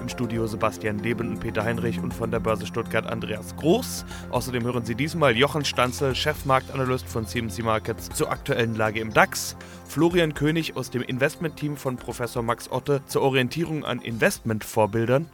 Im 0.00 0.08
Studio 0.08 0.46
Sebastian 0.46 0.98
Leben 0.98 1.28
und 1.28 1.40
Peter 1.40 1.64
Heinrich 1.64 1.98
und 2.00 2.14
von 2.14 2.30
der 2.30 2.40
Börse 2.40 2.66
Stuttgart 2.66 3.06
Andreas 3.06 3.56
Groß. 3.56 4.04
Außerdem 4.30 4.64
hören 4.64 4.84
Sie 4.84 4.94
diesmal 4.94 5.36
Jochen 5.36 5.64
Stanzel, 5.64 6.14
Chefmarktanalyst 6.14 7.06
von 7.06 7.26
CMC 7.26 7.62
Markets 7.62 8.10
zur 8.10 8.30
aktuellen 8.30 8.74
Lage 8.74 9.00
im 9.00 9.12
DAX, 9.12 9.56
Florian 9.86 10.34
König 10.34 10.76
aus 10.76 10.90
dem 10.90 11.02
Investmentteam 11.02 11.76
von 11.76 11.96
Professor 11.96 12.42
Max 12.42 12.70
Otte 12.70 13.00
zur 13.06 13.22
Orientierung 13.22 13.84
an 13.84 14.00
Investmentvorbildern, 14.00 15.26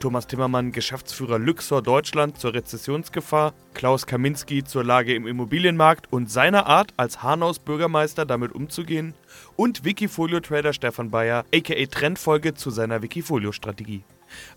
Thomas 0.00 0.26
Timmermann, 0.26 0.72
Geschäftsführer 0.72 1.38
Luxor 1.38 1.82
Deutschland 1.82 2.38
zur 2.38 2.54
Rezessionsgefahr, 2.54 3.54
Klaus 3.74 4.06
Kaminski 4.06 4.64
zur 4.64 4.84
Lage 4.84 5.14
im 5.14 5.26
Immobilienmarkt 5.26 6.12
und 6.12 6.30
seiner 6.30 6.66
Art 6.66 6.92
als 6.96 7.22
Hanau's 7.22 7.58
Bürgermeister 7.58 8.26
damit 8.26 8.52
umzugehen 8.52 9.14
und 9.56 9.84
Wikifolio-Trader 9.84 10.72
Stefan 10.72 11.10
Bayer, 11.10 11.44
aka 11.54 11.86
Trendfolge 11.86 12.54
zu 12.54 12.70
seiner 12.70 13.02
Wikifolio-Strategie. 13.02 14.04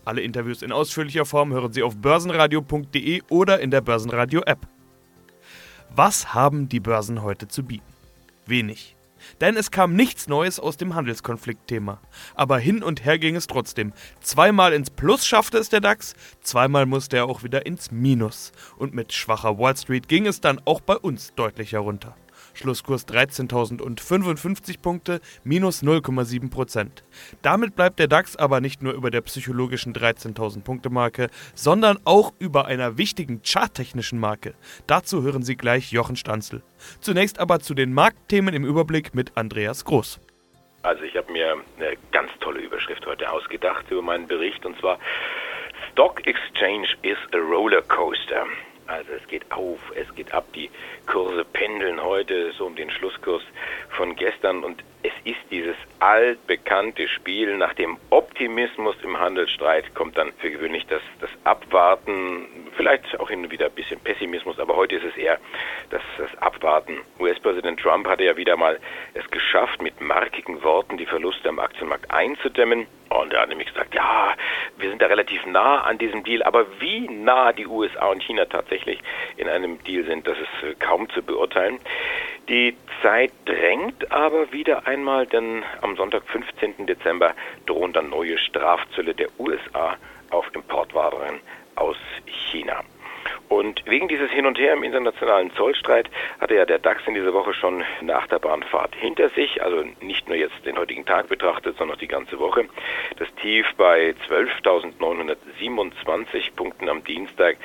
Alle 0.04 0.22
Interviews 0.22 0.62
in 0.62 0.72
ausführlicher 0.72 1.24
Form 1.24 1.52
hören 1.52 1.72
Sie 1.72 1.82
auf 1.82 1.96
börsenradio.de 1.96 3.22
oder 3.28 3.60
in 3.60 3.70
der 3.70 3.80
Börsenradio-App. 3.80 4.66
Was 5.94 6.34
haben 6.34 6.68
die 6.68 6.80
Börsen 6.80 7.22
heute 7.22 7.48
zu 7.48 7.62
bieten? 7.62 7.86
Wenig. 8.46 8.95
Denn 9.40 9.56
es 9.56 9.70
kam 9.70 9.94
nichts 9.94 10.28
Neues 10.28 10.60
aus 10.60 10.76
dem 10.76 10.94
Handelskonfliktthema. 10.94 12.00
Aber 12.34 12.58
hin 12.58 12.82
und 12.82 13.04
her 13.04 13.18
ging 13.18 13.36
es 13.36 13.46
trotzdem. 13.46 13.92
Zweimal 14.20 14.72
ins 14.72 14.90
Plus 14.90 15.26
schaffte 15.26 15.58
es 15.58 15.68
der 15.68 15.80
DAX, 15.80 16.14
zweimal 16.42 16.86
musste 16.86 17.16
er 17.16 17.26
auch 17.26 17.42
wieder 17.42 17.66
ins 17.66 17.90
Minus. 17.90 18.52
Und 18.76 18.94
mit 18.94 19.12
schwacher 19.12 19.58
Wall 19.58 19.76
Street 19.76 20.08
ging 20.08 20.26
es 20.26 20.40
dann 20.40 20.60
auch 20.64 20.80
bei 20.80 20.96
uns 20.96 21.32
deutlich 21.34 21.72
herunter. 21.72 22.16
Schlusskurs 22.56 23.06
13.055 23.06 24.80
Punkte, 24.80 25.20
minus 25.44 25.82
0,7 25.82 26.50
Prozent. 26.50 27.04
Damit 27.42 27.76
bleibt 27.76 27.98
der 27.98 28.08
DAX 28.08 28.36
aber 28.36 28.60
nicht 28.60 28.82
nur 28.82 28.94
über 28.94 29.10
der 29.10 29.20
psychologischen 29.20 29.92
13.000 29.92 30.62
Punkte 30.62 30.90
Marke, 30.90 31.28
sondern 31.54 31.98
auch 32.04 32.32
über 32.38 32.66
einer 32.66 32.98
wichtigen 32.98 33.42
charttechnischen 33.42 34.18
Marke. 34.18 34.54
Dazu 34.86 35.22
hören 35.22 35.42
Sie 35.42 35.56
gleich 35.56 35.92
Jochen 35.92 36.16
Stanzel. 36.16 36.62
Zunächst 37.00 37.38
aber 37.38 37.60
zu 37.60 37.74
den 37.74 37.92
Marktthemen 37.92 38.54
im 38.54 38.64
Überblick 38.64 39.14
mit 39.14 39.36
Andreas 39.36 39.84
Groß. 39.84 40.20
Also 40.82 41.02
ich 41.02 41.16
habe 41.16 41.32
mir 41.32 41.56
eine 41.78 41.96
ganz 42.12 42.30
tolle 42.40 42.60
Überschrift 42.60 43.04
heute 43.06 43.30
ausgedacht 43.30 43.90
über 43.90 44.02
meinen 44.02 44.26
Bericht 44.28 44.64
und 44.64 44.78
zwar 44.78 44.98
Stock 45.90 46.26
Exchange 46.26 46.86
is 47.02 47.18
a 47.32 47.38
Roller 47.38 47.82
Coaster. 47.82 48.46
Also 48.86 49.12
es 49.12 49.26
geht 49.28 49.50
auf, 49.50 49.80
es 49.94 50.12
geht 50.14 50.32
ab, 50.32 50.46
die 50.54 50.70
Kurse 51.06 51.44
pendeln 51.44 52.02
heute 52.02 52.52
so 52.52 52.66
um 52.66 52.76
den 52.76 52.90
Schlusskurs 52.90 53.42
von 53.90 54.14
gestern 54.14 54.62
und 54.64 54.84
es 55.02 55.12
ist 55.24 55.40
dieses 55.50 55.76
altbekannte 56.00 57.08
Spiel. 57.08 57.56
Nach 57.56 57.74
dem 57.74 57.96
Optimismus 58.10 58.96
im 59.02 59.18
Handelsstreit 59.18 59.94
kommt 59.94 60.18
dann 60.18 60.32
für 60.38 60.50
gewöhnlich 60.50 60.86
das, 60.86 61.02
das 61.20 61.30
Abwarten, 61.44 62.46
vielleicht 62.76 63.18
auch 63.20 63.30
hin 63.30 63.44
und 63.44 63.50
wieder 63.50 63.66
ein 63.66 63.72
bisschen 63.72 64.00
Pessimismus, 64.00 64.58
aber 64.58 64.76
heute 64.76 64.96
ist 64.96 65.04
es 65.04 65.16
eher 65.16 65.38
das, 65.90 66.02
das 66.18 66.34
Abwarten. 66.38 67.00
US-Präsident 67.18 67.80
Trump 67.80 68.06
hatte 68.08 68.24
ja 68.24 68.36
wieder 68.36 68.56
mal 68.56 68.78
es 69.14 69.28
geschafft, 69.30 69.80
mit 69.82 70.00
markigen 70.00 70.62
Worten 70.62 70.96
die 70.96 71.06
Verluste 71.06 71.48
am 71.48 71.58
Aktienmarkt 71.58 72.10
einzudämmen. 72.10 72.86
Und 73.08 73.32
er 73.32 73.42
hat 73.42 73.48
nämlich 73.48 73.68
gesagt, 73.68 73.94
ja, 73.94 74.34
wir 74.78 74.90
sind 74.90 75.00
da 75.00 75.06
relativ 75.06 75.46
nah 75.46 75.82
an 75.82 75.96
diesem 75.96 76.24
Deal, 76.24 76.42
aber 76.42 76.66
wie 76.80 77.08
nah 77.08 77.52
die 77.52 77.66
USA 77.66 78.08
und 78.08 78.22
China 78.22 78.46
tatsächlich 78.46 78.98
in 79.36 79.48
einem 79.48 79.82
Deal 79.84 80.04
sind, 80.04 80.26
das 80.26 80.36
ist 80.38 80.68
äh, 80.68 80.74
kaum 80.74 81.08
zu 81.10 81.22
beurteilen. 81.22 81.78
Die 82.48 82.76
Zeit 83.02 83.32
drängt 83.44 84.12
aber 84.12 84.52
wieder 84.52 84.86
einmal, 84.86 85.26
denn 85.26 85.64
am 85.82 85.96
Sonntag, 85.96 86.22
15. 86.28 86.86
Dezember, 86.86 87.34
drohen 87.66 87.92
dann 87.92 88.10
neue 88.10 88.38
Strafzölle 88.38 89.14
der 89.14 89.28
USA 89.38 89.96
auf 90.30 90.46
Importwaren 90.54 91.40
aus 91.74 91.96
China. 92.26 92.84
Und 93.48 93.84
wegen 93.86 94.08
dieses 94.08 94.30
Hin 94.30 94.46
und 94.46 94.58
Her 94.58 94.72
im 94.72 94.82
internationalen 94.82 95.52
Zollstreit 95.52 96.10
hatte 96.40 96.56
ja 96.56 96.64
der 96.64 96.80
DAX 96.80 97.06
in 97.06 97.14
dieser 97.14 97.32
Woche 97.32 97.54
schon 97.54 97.84
eine 98.00 98.16
Achterbahnfahrt 98.16 98.96
hinter 98.96 99.28
sich, 99.30 99.62
also 99.62 99.84
nicht 100.00 100.26
nur 100.26 100.36
jetzt 100.36 100.66
den 100.66 100.76
heutigen 100.76 101.06
Tag 101.06 101.28
betrachtet, 101.28 101.76
sondern 101.76 101.96
auch 101.96 102.00
die 102.00 102.08
ganze 102.08 102.40
Woche. 102.40 102.64
Das 103.18 103.32
Tief 103.36 103.64
bei 103.76 104.16
12.927 104.28 106.56
Punkten 106.56 106.88
am 106.88 107.04
Dienstag, 107.04 107.56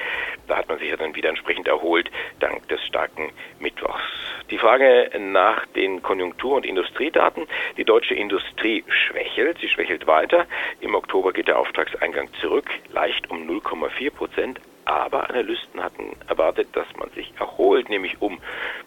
da 0.48 0.58
hat 0.58 0.70
man 0.70 0.78
sich 0.78 0.90
ja 0.90 0.98
dann 0.98 1.16
wieder 1.16 1.30
entsprechend 1.30 1.68
erholt, 1.68 2.12
dank 2.40 2.68
des 2.68 2.86
starken 2.86 3.32
Mittwochs. 3.60 4.04
Die 4.52 4.60
Frage 4.60 5.10
nach 5.18 5.66
den 5.68 6.04
Konjunktur- 6.04 6.58
und 6.58 6.66
Industriedaten. 6.66 7.48
Die 7.78 7.86
deutsche 7.86 8.16
Industrie 8.16 8.84
schwächelt, 8.88 9.60
sie 9.60 9.70
schwächelt 9.70 10.08
weiter. 10.08 10.46
Im 10.82 10.94
Oktober 10.94 11.32
geht 11.32 11.48
der 11.48 11.58
Auftragseingang 11.58 12.28
zurück, 12.42 12.70
leicht 12.92 13.32
um 13.32 13.50
0,4 13.50 14.12
Prozent, 14.12 14.60
aber 14.86 15.30
Analysten 15.30 15.84
hatten 15.84 16.16
erwartet, 16.28 16.70
dass 16.74 16.88
man 16.98 17.10
sich 17.12 17.34
erholt, 17.40 17.90
nämlich 17.90 18.22
um 18.22 18.40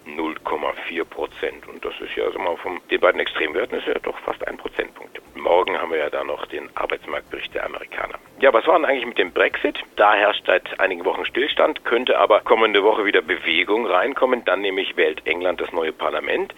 0,4 0.06 1.04
Prozent. 1.04 1.66
Und 1.68 1.84
das 1.84 1.94
ist 2.00 2.14
ja 2.16 2.24
also 2.24 2.38
mal 2.38 2.56
von 2.56 2.80
den 2.90 3.00
beiden 3.00 3.20
Extremwerten 3.20 3.78
ist 3.78 3.86
ja 3.86 3.94
doch 3.94 4.18
fast 4.20 4.46
ein 4.46 4.56
Prozentpunkt. 4.56 5.20
Morgen 5.34 5.78
haben 5.78 5.90
wir 5.90 5.98
ja 5.98 6.10
da 6.10 6.24
noch 6.24 6.46
den 6.46 6.68
Arbeitsmarktbericht 6.74 7.54
der 7.54 7.66
Amerikaner. 7.66 8.14
Ja, 8.40 8.52
was 8.52 8.66
war 8.66 8.76
denn 8.76 8.84
eigentlich 8.84 9.06
mit 9.06 9.18
dem 9.18 9.32
Brexit? 9.32 9.78
Da 9.96 10.14
herrscht 10.14 10.44
seit 10.46 10.78
einigen 10.80 11.04
Wochen 11.04 11.24
Stillstand, 11.24 11.84
könnte 11.84 12.18
aber 12.18 12.40
kommende 12.40 12.82
Woche 12.82 13.04
wieder 13.04 13.22
Bewegung 13.22 13.86
reinkommen. 13.86 14.44
Dann 14.44 14.60
nämlich 14.60 14.96
wählt 14.96 15.26
England 15.26 15.60
das 15.60 15.72
neue 15.72 15.92
Parlament. 15.92 16.54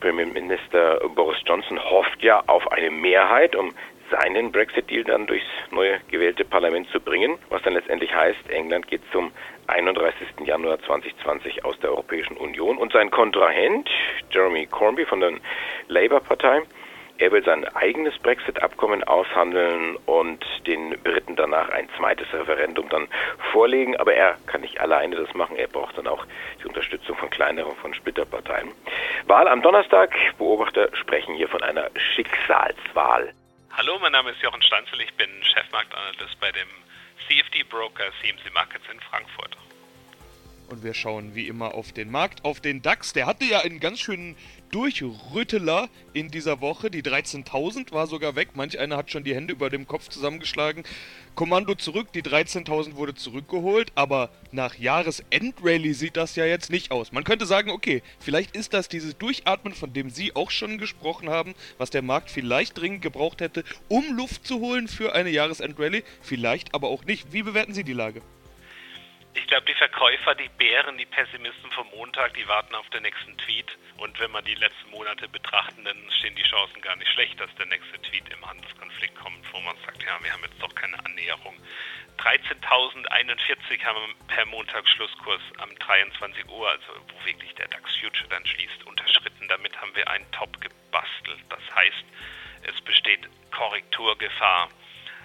Premierminister 0.00 1.00
Boris 1.14 1.38
Johnson 1.44 1.78
hofft 1.78 2.22
ja 2.22 2.42
auf 2.46 2.70
eine 2.72 2.90
Mehrheit, 2.90 3.56
um 3.56 3.72
seinen 4.10 4.52
Brexit-Deal 4.52 5.04
dann 5.04 5.26
durchs 5.26 5.46
neue 5.70 6.00
gewählte 6.08 6.44
Parlament 6.44 6.88
zu 6.90 7.00
bringen, 7.00 7.38
was 7.48 7.62
dann 7.62 7.74
letztendlich 7.74 8.14
heißt, 8.14 8.50
England 8.50 8.88
geht 8.88 9.02
zum 9.12 9.32
31. 9.66 10.26
Januar 10.44 10.80
2020 10.80 11.64
aus 11.64 11.78
der 11.80 11.90
Europäischen 11.90 12.36
Union 12.36 12.78
und 12.78 12.92
sein 12.92 13.10
Kontrahent 13.10 13.88
Jeremy 14.30 14.66
Corbyn 14.66 15.06
von 15.06 15.20
der 15.20 15.32
Labour-Partei 15.88 16.62
er 17.20 17.32
will 17.32 17.42
sein 17.42 17.64
eigenes 17.74 18.16
Brexit-Abkommen 18.20 19.02
aushandeln 19.02 19.96
und 20.06 20.44
den 20.68 20.90
Briten 21.02 21.34
danach 21.34 21.68
ein 21.70 21.88
zweites 21.96 22.32
Referendum 22.32 22.88
dann 22.90 23.08
vorlegen. 23.50 23.96
Aber 23.96 24.14
er 24.14 24.36
kann 24.46 24.60
nicht 24.60 24.80
alleine 24.80 25.16
das 25.16 25.34
machen. 25.34 25.56
Er 25.56 25.66
braucht 25.66 25.98
dann 25.98 26.06
auch 26.06 26.24
die 26.62 26.68
Unterstützung 26.68 27.16
von 27.16 27.28
kleineren, 27.28 27.74
von 27.82 27.92
Splitterparteien. 27.92 28.68
Wahl 29.26 29.48
am 29.48 29.62
Donnerstag. 29.62 30.14
Beobachter 30.38 30.90
sprechen 30.92 31.34
hier 31.34 31.48
von 31.48 31.62
einer 31.62 31.90
Schicksalswahl. 31.96 33.32
Hallo, 33.70 33.98
mein 34.00 34.12
Name 34.12 34.30
ist 34.30 34.42
Jochen 34.42 34.62
Stanzel, 34.62 35.00
ich 35.00 35.14
bin 35.14 35.28
Chefmarktanalyst 35.42 36.40
bei 36.40 36.50
dem 36.50 36.68
CFD-Broker 37.28 38.04
CMC 38.20 38.52
Markets 38.52 38.84
in 38.92 38.98
Frankfurt. 39.00 39.56
Und 40.68 40.82
wir 40.82 40.94
schauen 40.94 41.34
wie 41.34 41.46
immer 41.46 41.74
auf 41.74 41.92
den 41.92 42.10
Markt, 42.10 42.44
auf 42.44 42.60
den 42.60 42.82
DAX. 42.82 43.12
Der 43.12 43.26
hatte 43.26 43.44
ja 43.44 43.60
einen 43.60 43.78
ganz 43.78 44.00
schönen 44.00 44.36
Durchrütteler 44.70 45.88
in 46.12 46.30
dieser 46.30 46.60
Woche. 46.60 46.90
Die 46.90 47.02
13.000 47.02 47.92
war 47.92 48.06
sogar 48.06 48.36
weg. 48.36 48.50
Manch 48.54 48.78
einer 48.78 48.96
hat 48.96 49.10
schon 49.10 49.24
die 49.24 49.34
Hände 49.34 49.52
über 49.52 49.70
dem 49.70 49.86
Kopf 49.86 50.08
zusammengeschlagen. 50.08 50.84
Kommando 51.34 51.74
zurück, 51.74 52.12
die 52.12 52.22
13.000 52.22 52.96
wurde 52.96 53.14
zurückgeholt, 53.14 53.92
aber 53.94 54.30
nach 54.50 54.74
Jahresendrallye 54.74 55.92
sieht 55.92 56.16
das 56.16 56.34
ja 56.36 56.44
jetzt 56.44 56.70
nicht 56.70 56.90
aus. 56.90 57.12
Man 57.12 57.24
könnte 57.24 57.46
sagen, 57.46 57.70
okay, 57.70 58.02
vielleicht 58.18 58.56
ist 58.56 58.74
das 58.74 58.88
dieses 58.88 59.16
Durchatmen, 59.16 59.72
von 59.72 59.92
dem 59.92 60.10
Sie 60.10 60.34
auch 60.34 60.50
schon 60.50 60.78
gesprochen 60.78 61.28
haben, 61.28 61.54
was 61.78 61.90
der 61.90 62.02
Markt 62.02 62.30
vielleicht 62.30 62.78
dringend 62.78 63.02
gebraucht 63.02 63.40
hätte, 63.40 63.64
um 63.88 64.16
Luft 64.16 64.46
zu 64.46 64.58
holen 64.58 64.88
für 64.88 65.14
eine 65.14 65.30
Jahresendrallye, 65.30 66.02
vielleicht 66.20 66.74
aber 66.74 66.88
auch 66.88 67.04
nicht. 67.04 67.32
Wie 67.32 67.42
bewerten 67.42 67.72
Sie 67.72 67.84
die 67.84 67.92
Lage? 67.92 68.20
Ich 69.34 69.46
glaube, 69.46 69.66
die 69.66 69.74
Verkäufer, 69.74 70.34
die 70.34 70.48
Bären, 70.48 70.98
die 70.98 71.06
Pessimisten 71.06 71.70
vom 71.72 71.88
Montag, 71.90 72.34
die 72.34 72.46
warten 72.48 72.74
auf 72.74 72.88
den 72.90 73.02
nächsten 73.02 73.36
Tweet. 73.38 73.78
Und 73.98 74.18
wenn 74.20 74.30
man 74.30 74.44
die 74.44 74.54
letzten 74.54 74.90
Monate 74.90 75.28
betrachten, 75.28 75.84
dann 75.84 75.96
stehen 76.18 76.34
die 76.34 76.42
Chancen 76.42 76.80
gar 76.80 76.96
nicht 76.96 77.10
schlecht, 77.12 77.38
dass 77.40 77.54
der 77.56 77.66
nächste 77.66 78.00
Tweet 78.02 78.28
im 78.30 78.44
Handelskonflikt 78.46 79.14
kommt, 79.16 79.52
wo 79.52 79.60
man 79.60 79.76
sagt, 79.84 80.02
ja, 80.02 80.18
wir 80.22 80.32
haben 80.32 80.42
jetzt 80.42 80.60
doch 80.62 80.74
keine 80.74 80.98
Annäherung. 81.04 81.56
13.041 82.18 83.84
haben 83.84 83.98
wir 84.00 84.34
per 84.34 84.44
Montag 84.46 84.88
Schlusskurs 84.88 85.40
am 85.58 85.74
23 85.76 86.48
Uhr, 86.48 86.68
also 86.68 86.86
wo 87.08 87.24
wirklich 87.24 87.54
der 87.54 87.68
DAX 87.68 87.94
Future 87.96 88.28
dann 88.28 88.44
schließt, 88.44 88.84
unterschritten. 88.86 89.46
Damit 89.48 89.80
haben 89.80 89.94
wir 89.94 90.08
einen 90.08 90.30
Top 90.32 90.60
gebastelt. 90.60 91.40
Das 91.48 91.62
heißt, 91.74 92.04
es 92.62 92.80
besteht 92.82 93.20
Korrekturgefahr. 93.52 94.68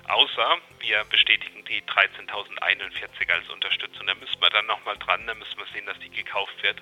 Außer 0.08 0.58
wir 0.80 1.04
bestätigen 1.06 1.64
die 1.66 1.82
13.041 1.84 3.32
als 3.32 3.50
Unterstützung. 3.50 4.06
Da 4.06 4.16
müssen 4.16 4.42
wir 4.42 4.50
dann 4.50 4.66
nochmal 4.66 4.98
dran, 4.98 5.26
da 5.28 5.34
müssen 5.34 5.58
wir 5.58 5.66
sehen, 5.74 5.86
dass 5.86 5.98
die 6.00 6.10
gekauft 6.10 6.62
wird. 6.62 6.82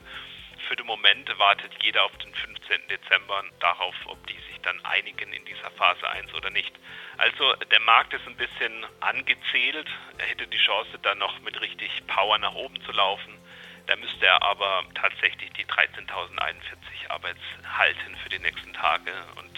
für 0.68 0.76
den 0.76 0.86
Moment 0.86 1.28
wartet 1.38 1.72
jeder 1.82 2.04
auf 2.04 2.16
den 2.18 2.34
15. 2.34 2.88
Dezember 2.88 3.44
darauf, 3.60 3.96
ob 4.06 4.26
die 4.28 4.38
sich 4.50 4.60
dann 4.64 4.80
einigen 4.86 5.34
in 5.34 5.44
dieser 5.46 5.72
Phase 5.72 6.08
1 6.10 6.34
oder 6.34 6.50
nicht. 6.50 6.74
Also 7.18 7.54
der 7.56 7.80
Markt 7.82 8.14
ist 8.14 8.26
ein 8.28 8.38
bisschen 8.38 8.86
angezählt. 9.00 9.88
Er 10.18 10.28
hätte 10.28 10.48
die 10.48 10.58
Chance, 10.58 10.98
dann 11.02 11.18
noch 11.18 11.40
mit 11.42 11.60
richtig 11.62 11.92
Power 12.08 12.38
nach 12.38 12.54
oben 12.54 12.80
zu 12.84 12.92
laufen. 12.92 13.38
Da 13.88 13.96
müsste 13.96 14.26
er 14.26 14.42
aber 14.44 14.84
tatsächlich 14.96 15.52
die 15.54 15.66
13.041 15.66 17.10
Arbeits 17.10 17.42
halten 17.78 18.16
für 18.24 18.30
die 18.30 18.40
nächsten 18.40 18.74
Tage. 18.74 19.12
Und 19.36 19.52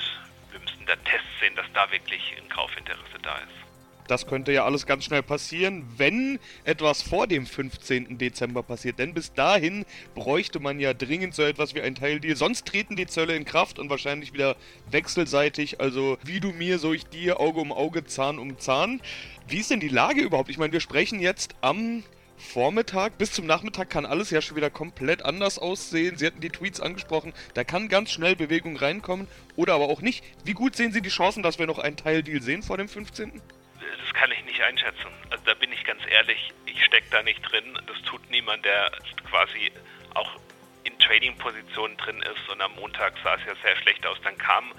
wir 0.54 0.60
müssen 0.62 0.86
da 0.86 0.96
Tests 0.96 1.28
sehen, 1.42 1.56
dass 1.56 1.66
da 1.74 1.92
wirklich 1.92 2.22
ein 2.38 2.48
Kaufinteresse 2.50 3.20
da 3.22 3.36
ist. 3.38 3.64
Das 4.08 4.28
könnte 4.28 4.52
ja 4.52 4.66
alles 4.66 4.86
ganz 4.86 5.06
schnell 5.06 5.24
passieren, 5.24 5.86
wenn 5.98 6.38
etwas 6.66 7.02
vor 7.02 7.26
dem 7.26 7.46
15. 7.46 8.18
Dezember 8.18 8.62
passiert. 8.62 9.00
Denn 9.00 9.14
bis 9.14 9.34
dahin 9.34 9.86
bräuchte 10.14 10.60
man 10.60 10.80
ja 10.80 10.94
dringend 10.94 11.34
so 11.34 11.42
etwas 11.42 11.74
wie 11.74 11.82
ein 11.82 11.96
Teildeal. 11.96 12.36
Sonst 12.36 12.66
treten 12.66 12.96
die 12.96 13.08
Zölle 13.08 13.36
in 13.36 13.46
Kraft 13.46 13.80
und 13.80 13.90
wahrscheinlich 13.90 14.34
wieder 14.34 14.58
wechselseitig. 14.92 15.80
Also 15.80 16.18
wie 16.24 16.42
du 16.42 16.52
mir, 16.52 16.80
so 16.80 16.94
ich 16.94 17.06
dir, 17.06 17.40
Auge 17.40 17.62
um 17.62 17.72
Auge, 17.72 18.04
Zahn 18.06 18.40
um 18.40 18.60
Zahn. 18.60 19.02
Wie 19.48 19.60
ist 19.60 19.72
denn 19.72 19.80
die 19.80 19.88
Lage 19.88 20.22
überhaupt? 20.22 20.50
Ich 20.50 20.58
meine, 20.58 20.74
wir 20.74 20.82
sprechen 20.82 21.20
jetzt 21.20 21.56
am 21.62 22.04
Vormittag 22.44 23.18
bis 23.18 23.32
zum 23.32 23.48
Nachmittag 23.48 23.90
kann 23.90 24.06
alles 24.06 24.30
ja 24.30 24.42
schon 24.42 24.58
wieder 24.58 24.70
komplett 24.70 25.24
anders 25.26 25.58
aussehen. 25.58 26.18
Sie 26.18 26.28
hatten 26.28 26.42
die 26.42 26.50
Tweets 26.50 26.80
angesprochen, 26.80 27.34
da 27.56 27.64
kann 27.64 27.90
ganz 27.90 28.12
schnell 28.12 28.36
Bewegung 28.36 28.78
reinkommen 28.78 29.28
oder 29.56 29.74
aber 29.74 29.86
auch 29.86 30.02
nicht. 30.02 30.24
Wie 30.44 30.54
gut 30.54 30.76
sehen 30.76 30.92
Sie 30.92 31.02
die 31.02 31.10
Chancen, 31.10 31.42
dass 31.42 31.58
wir 31.58 31.66
noch 31.66 31.80
einen 31.80 31.98
Teildeal 31.98 32.42
sehen 32.42 32.62
vor 32.62 32.78
dem 32.78 32.88
15.? 32.90 33.42
Das 33.80 34.14
kann 34.14 34.32
ich 34.32 34.46
nicht 34.46 34.62
einschätzen. 34.62 35.08
Also 35.30 35.44
da 35.46 35.54
bin 35.56 35.72
ich 35.72 35.84
ganz 35.84 36.02
ehrlich, 36.10 36.52
ich 36.66 36.84
stecke 36.86 37.08
da 37.10 37.24
nicht 37.24 37.42
drin. 37.42 37.80
Das 37.88 38.00
tut 38.04 38.22
niemand, 38.30 38.64
der 38.66 38.92
quasi 39.30 39.72
auch 40.14 40.40
in 40.84 40.98
Trading-Positionen 41.00 41.98
drin 41.98 42.22
ist. 42.22 42.50
Und 42.52 42.62
am 42.62 42.76
Montag 42.76 43.14
sah 43.24 43.36
es 43.36 43.42
ja 43.48 43.54
sehr 43.64 43.76
schlecht 43.78 44.06
aus. 44.06 44.18
Dann 44.24 44.38
kam 44.38 44.72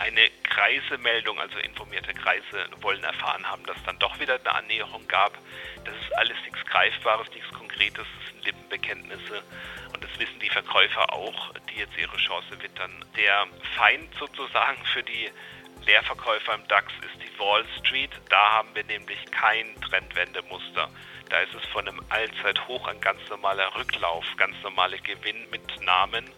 eine 0.00 0.30
Kreisemeldung, 0.44 1.38
also 1.38 1.58
informierte 1.58 2.14
Kreise 2.14 2.66
wollen 2.80 3.04
erfahren 3.04 3.48
haben, 3.48 3.64
dass 3.66 3.76
dann 3.84 3.98
doch 3.98 4.18
wieder 4.18 4.38
eine 4.40 4.54
Annäherung 4.54 5.06
gab. 5.08 5.36
Das 5.84 5.94
ist 5.94 6.16
alles 6.16 6.36
nichts 6.44 6.64
Greifbares, 6.66 7.28
nichts 7.30 7.50
Konkretes, 7.50 8.06
das 8.18 8.30
sind 8.30 8.44
Lippenbekenntnisse 8.44 9.42
und 9.92 10.02
das 10.02 10.10
wissen 10.18 10.40
die 10.40 10.48
Verkäufer 10.48 11.12
auch, 11.12 11.52
die 11.70 11.80
jetzt 11.80 11.96
ihre 11.98 12.16
Chance 12.16 12.60
wittern. 12.62 13.04
Der 13.16 13.46
Feind 13.76 14.12
sozusagen 14.18 14.82
für 14.86 15.02
die 15.02 15.30
Leerverkäufer 15.86 16.54
im 16.54 16.66
DAX 16.68 16.92
ist 17.00 17.22
die 17.22 17.38
Wall 17.38 17.64
Street. 17.78 18.10
Da 18.28 18.52
haben 18.52 18.74
wir 18.74 18.84
nämlich 18.84 19.18
kein 19.30 19.80
Trendwendemuster. 19.80 20.88
Da 21.28 21.40
ist 21.40 21.54
es 21.54 21.64
von 21.70 21.86
einem 21.86 22.00
Allzeithoch 22.08 22.88
ein 22.88 23.00
ganz 23.00 23.20
normaler 23.28 23.74
Rücklauf, 23.76 24.24
ganz 24.36 24.56
normale 24.62 24.98
Gewinnmitnahmen. 24.98 26.30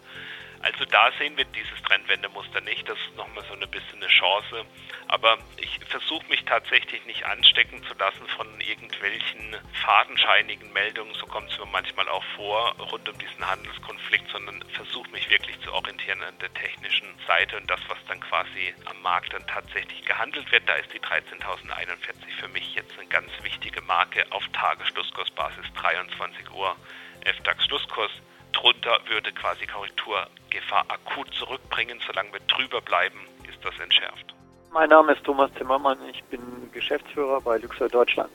Also 0.63 0.85
da 0.85 1.11
sehen 1.19 1.35
wir 1.35 1.43
dieses 1.43 1.81
Trendwendemuster 1.83 2.61
nicht. 2.61 2.87
Das 2.87 2.97
ist 2.97 3.17
nochmal 3.17 3.43
so 3.49 3.53
ein 3.53 3.69
bisschen 3.69 4.01
eine 4.01 4.07
Chance. 4.07 4.65
Aber 5.09 5.37
ich 5.57 5.77
versuche 5.85 6.25
mich 6.29 6.43
tatsächlich 6.45 7.05
nicht 7.05 7.25
anstecken 7.25 7.83
zu 7.83 7.93
lassen 7.95 8.25
von 8.37 8.47
irgendwelchen 8.61 9.57
fadenscheinigen 9.73 10.71
Meldungen. 10.71 11.13
So 11.15 11.25
kommt 11.25 11.51
es 11.51 11.59
mir 11.59 11.65
manchmal 11.65 12.07
auch 12.07 12.23
vor 12.37 12.75
rund 12.79 13.07
um 13.09 13.17
diesen 13.17 13.45
Handelskonflikt, 13.45 14.31
sondern 14.31 14.63
versuche 14.69 15.09
mich 15.11 15.29
wirklich 15.29 15.59
zu 15.59 15.73
orientieren 15.73 16.23
an 16.23 16.39
der 16.39 16.53
technischen 16.53 17.13
Seite 17.27 17.57
und 17.57 17.69
das, 17.69 17.81
was 17.89 17.97
dann 18.07 18.21
quasi 18.21 18.73
am 18.85 19.01
Markt 19.01 19.33
dann 19.33 19.45
tatsächlich 19.47 20.05
gehandelt 20.05 20.49
wird. 20.53 20.67
Da 20.67 20.75
ist 20.75 20.93
die 20.93 21.01
13.041 21.01 22.39
für 22.39 22.47
mich 22.47 22.73
jetzt 22.73 22.97
eine 22.97 23.09
ganz 23.09 23.29
wichtige 23.41 23.81
Marke 23.81 24.25
auf 24.29 24.47
Tagesschlusskursbasis 24.53 25.65
23 25.75 26.49
Uhr. 26.51 26.77
FDAX 27.25 27.65
Schlusskurs 27.65 28.11
drunter 28.53 28.97
würde 29.07 29.31
quasi 29.33 29.65
Korrekturgefahr 29.67 30.85
akut 30.87 31.33
zurückbringen. 31.33 31.99
Solange 32.07 32.31
wir 32.33 32.39
drüber 32.47 32.81
bleiben, 32.81 33.19
ist 33.49 33.63
das 33.63 33.77
entschärft. 33.79 34.33
Mein 34.71 34.89
Name 34.89 35.13
ist 35.13 35.23
Thomas 35.23 35.51
Zimmermann, 35.57 35.97
ich 36.11 36.23
bin 36.25 36.39
Geschäftsführer 36.71 37.41
bei 37.41 37.57
Luxor 37.57 37.89
Deutschland. 37.89 38.31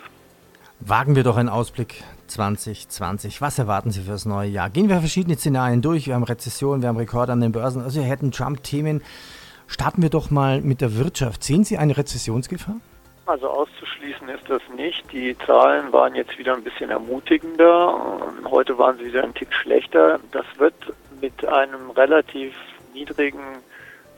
Wagen 0.80 1.16
wir 1.16 1.24
doch 1.24 1.36
einen 1.36 1.48
Ausblick 1.48 2.04
2020. 2.28 3.40
Was 3.40 3.58
erwarten 3.58 3.90
Sie 3.90 4.02
für 4.02 4.12
das 4.12 4.26
neue 4.26 4.48
Jahr? 4.48 4.70
Gehen 4.70 4.88
wir 4.88 5.00
verschiedene 5.00 5.36
Szenarien 5.36 5.82
durch. 5.82 6.06
Wir 6.06 6.14
haben 6.14 6.22
Rezession, 6.22 6.82
wir 6.82 6.88
haben 6.88 6.96
Rekord 6.96 7.30
an 7.30 7.40
den 7.40 7.50
Börsen. 7.50 7.82
Also 7.82 8.00
wir 8.00 8.06
hätten 8.06 8.30
Trump-Themen. 8.30 9.02
Starten 9.66 10.02
wir 10.02 10.10
doch 10.10 10.30
mal 10.30 10.60
mit 10.60 10.80
der 10.80 10.94
Wirtschaft. 10.94 11.42
Sehen 11.42 11.64
Sie 11.64 11.76
eine 11.76 11.96
Rezessionsgefahr? 11.96 12.76
Also 13.28 13.50
auszuschließen 13.50 14.26
ist 14.30 14.48
das 14.48 14.62
nicht. 14.74 15.12
Die 15.12 15.36
Zahlen 15.36 15.92
waren 15.92 16.14
jetzt 16.14 16.38
wieder 16.38 16.54
ein 16.54 16.64
bisschen 16.64 16.88
ermutigender. 16.88 18.22
Heute 18.46 18.78
waren 18.78 18.96
sie 18.96 19.04
wieder 19.04 19.22
ein 19.22 19.34
Tick 19.34 19.52
schlechter. 19.52 20.18
Das 20.32 20.46
wird 20.56 20.74
mit 21.20 21.44
einem 21.44 21.90
relativ 21.90 22.54
niedrigen 22.94 23.58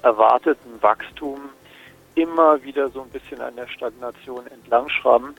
erwarteten 0.02 0.80
Wachstum 0.80 1.40
immer 2.14 2.62
wieder 2.62 2.88
so 2.90 3.02
ein 3.02 3.10
bisschen 3.10 3.40
an 3.40 3.56
der 3.56 3.66
Stagnation 3.66 4.46
entlangschrammen. 4.46 5.34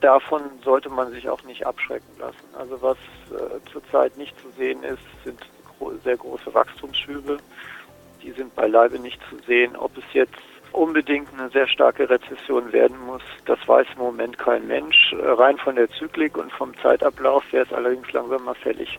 Davon 0.00 0.40
sollte 0.64 0.88
man 0.88 1.10
sich 1.10 1.28
auch 1.28 1.42
nicht 1.42 1.66
abschrecken 1.66 2.18
lassen. 2.18 2.48
Also 2.58 2.80
was 2.80 2.96
äh, 3.30 3.60
zurzeit 3.70 4.16
nicht 4.16 4.40
zu 4.40 4.48
sehen 4.56 4.82
ist, 4.84 5.02
sind 5.22 5.38
sehr 6.02 6.16
große 6.16 6.54
Wachstumsschübe. 6.54 7.36
Die 8.22 8.30
sind 8.30 8.54
beileibe 8.54 8.98
nicht 8.98 9.20
zu 9.28 9.36
sehen. 9.46 9.76
Ob 9.76 9.98
es 9.98 10.04
jetzt 10.14 10.32
unbedingt 10.72 11.28
eine 11.32 11.50
sehr 11.50 11.68
starke 11.68 12.08
Rezession 12.08 12.72
werden 12.72 12.96
muss, 13.06 13.22
das 13.46 13.58
weiß 13.66 13.86
im 13.94 14.02
Moment 14.02 14.38
kein 14.38 14.66
Mensch. 14.66 15.14
Rein 15.20 15.56
von 15.58 15.76
der 15.76 15.90
Zyklik 15.90 16.36
und 16.36 16.52
vom 16.52 16.72
Zeitablauf 16.82 17.44
wäre 17.52 17.64
es 17.64 17.72
allerdings 17.72 18.10
langsam 18.12 18.44
mal 18.44 18.54
fällig. 18.54 18.98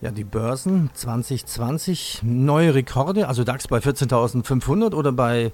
Ja, 0.00 0.10
die 0.10 0.24
Börsen 0.24 0.90
2020, 0.94 2.22
neue 2.24 2.74
Rekorde, 2.74 3.28
also 3.28 3.44
DAX 3.44 3.68
bei 3.68 3.78
14.500 3.78 4.94
oder 4.94 5.12
bei 5.12 5.52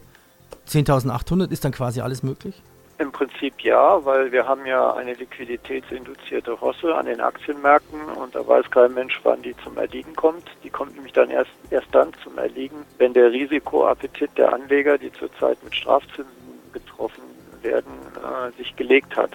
10.800 0.67 1.51
ist 1.51 1.65
dann 1.65 1.73
quasi 1.73 2.01
alles 2.01 2.23
möglich? 2.23 2.63
Im 2.99 3.13
Prinzip 3.13 3.61
ja, 3.61 4.05
weil 4.05 4.33
wir 4.33 4.49
haben 4.49 4.67
ja 4.67 4.93
eine 4.95 5.15
liquiditätsinduzierte 5.15 6.51
Rosse 6.51 6.97
an 6.97 7.07
den 7.07 7.21
Aktienmärkten 7.21 8.01
und 8.01 8.35
da 8.35 8.45
weiß 8.45 8.69
kein 8.73 8.93
Mensch, 8.93 9.21
wann 9.23 9.41
die 9.41 9.55
zum 9.63 9.79
Erliegen 9.79 10.17
kommt. 10.17 10.51
Die 10.65 10.71
kommt 10.71 10.97
nämlich 10.97 11.13
dann 11.13 11.31
erst, 11.31 11.53
erst 11.71 11.87
dann 11.93 12.13
zum 12.25 12.37
Erliegen, 12.39 12.85
wenn 12.99 13.13
der 13.13 13.31
Risikoappetit 13.31 14.37
der 14.37 14.53
Anleger, 14.53 14.99
die 14.99 15.13
zurzeit 15.13 15.63
mit 15.63 15.77
Strafzinsen 15.77 16.27
getroffen 16.73 17.23
werden, 17.63 17.93
äh, 18.17 18.51
sich 18.59 18.75
gelegt 18.75 19.17
hat. 19.17 19.31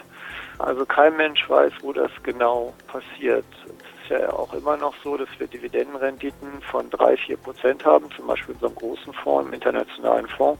Also 0.60 0.86
kein 0.86 1.16
Mensch 1.16 1.50
weiß, 1.50 1.72
wo 1.82 1.94
das 1.94 2.12
genau 2.22 2.74
passiert. 2.88 3.46
Es 3.66 4.12
ist 4.12 4.22
ja 4.22 4.34
auch 4.34 4.54
immer 4.54 4.76
noch 4.76 4.94
so, 5.06 5.16
dass 5.16 5.30
wir 5.38 5.48
Dividendenrenditen 5.48 6.62
von 6.70 6.90
drei, 6.90 7.16
vier 7.16 7.38
Prozent 7.38 7.86
haben, 7.86 8.12
zum 8.12 8.28
Beispiel 8.28 8.56
in 8.56 8.56
unserem 8.56 8.76
großen 8.76 9.14
Fonds, 9.14 9.48
im 9.48 9.54
internationalen 9.54 10.28
Fonds 10.28 10.60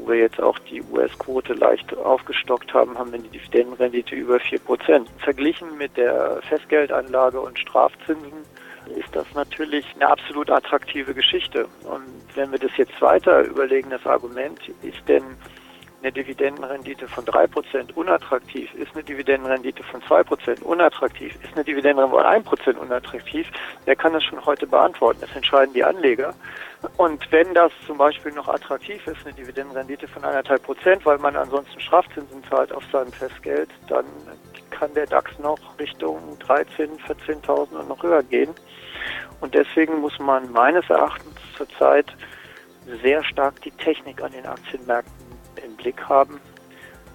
wo 0.00 0.08
wir 0.08 0.16
jetzt 0.16 0.40
auch 0.40 0.58
die 0.58 0.82
US-Quote 0.90 1.54
leicht 1.54 1.96
aufgestockt 1.96 2.72
haben, 2.72 2.98
haben 2.98 3.12
wir 3.12 3.18
eine 3.18 3.28
Dividendenrendite 3.28 4.14
über 4.14 4.36
4%. 4.36 5.06
Verglichen 5.18 5.76
mit 5.76 5.96
der 5.96 6.40
Festgeldanlage 6.48 7.40
und 7.40 7.58
Strafzinsen 7.58 8.44
ist 8.96 9.14
das 9.14 9.26
natürlich 9.34 9.84
eine 9.94 10.08
absolut 10.08 10.50
attraktive 10.50 11.14
Geschichte. 11.14 11.66
Und 11.84 12.06
wenn 12.34 12.50
wir 12.50 12.58
das 12.58 12.76
jetzt 12.76 13.00
weiter 13.00 13.42
überlegen, 13.44 13.90
das 13.90 14.04
Argument, 14.06 14.58
ist 14.82 15.06
denn 15.06 15.22
eine 16.02 16.12
Dividendenrendite 16.12 17.06
von 17.08 17.24
3% 17.24 17.92
unattraktiv, 17.94 18.72
ist 18.74 18.94
eine 18.94 19.04
Dividendenrendite 19.04 19.82
von 19.82 20.00
2% 20.02 20.62
unattraktiv, 20.62 21.34
ist 21.42 21.54
eine 21.54 21.64
Dividendenrendite 21.64 22.22
von 22.22 22.74
1% 22.74 22.76
unattraktiv, 22.76 23.46
der 23.86 23.96
kann 23.96 24.12
das 24.12 24.24
schon 24.24 24.44
heute 24.44 24.66
beantworten. 24.66 25.20
Das 25.20 25.34
entscheiden 25.36 25.74
die 25.74 25.84
Anleger. 25.84 26.34
Und 26.96 27.30
wenn 27.30 27.52
das 27.52 27.72
zum 27.86 27.98
Beispiel 27.98 28.32
noch 28.32 28.48
attraktiv 28.48 29.06
ist, 29.06 29.24
eine 29.24 29.34
Dividendenrendite 29.34 30.08
von 30.08 30.22
1,5%, 30.22 31.04
weil 31.04 31.18
man 31.18 31.36
ansonsten 31.36 31.78
Strafzinsen 31.80 32.42
zahlt 32.48 32.72
auf 32.72 32.84
sein 32.90 33.10
Festgeld, 33.12 33.68
dann 33.88 34.06
kann 34.70 34.94
der 34.94 35.06
DAX 35.06 35.38
noch 35.38 35.58
Richtung 35.78 36.38
13, 36.38 36.90
14.000 37.00 37.78
und 37.78 37.88
noch 37.88 38.02
höher 38.02 38.22
gehen. 38.22 38.54
Und 39.40 39.54
deswegen 39.54 40.00
muss 40.00 40.18
man 40.18 40.50
meines 40.52 40.88
Erachtens 40.88 41.34
zurzeit 41.56 42.06
sehr 43.02 43.22
stark 43.24 43.60
die 43.62 43.70
Technik 43.72 44.22
an 44.22 44.32
den 44.32 44.46
Aktienmärkten 44.46 45.19
im 45.64 45.76
Blick 45.76 46.00
haben, 46.08 46.40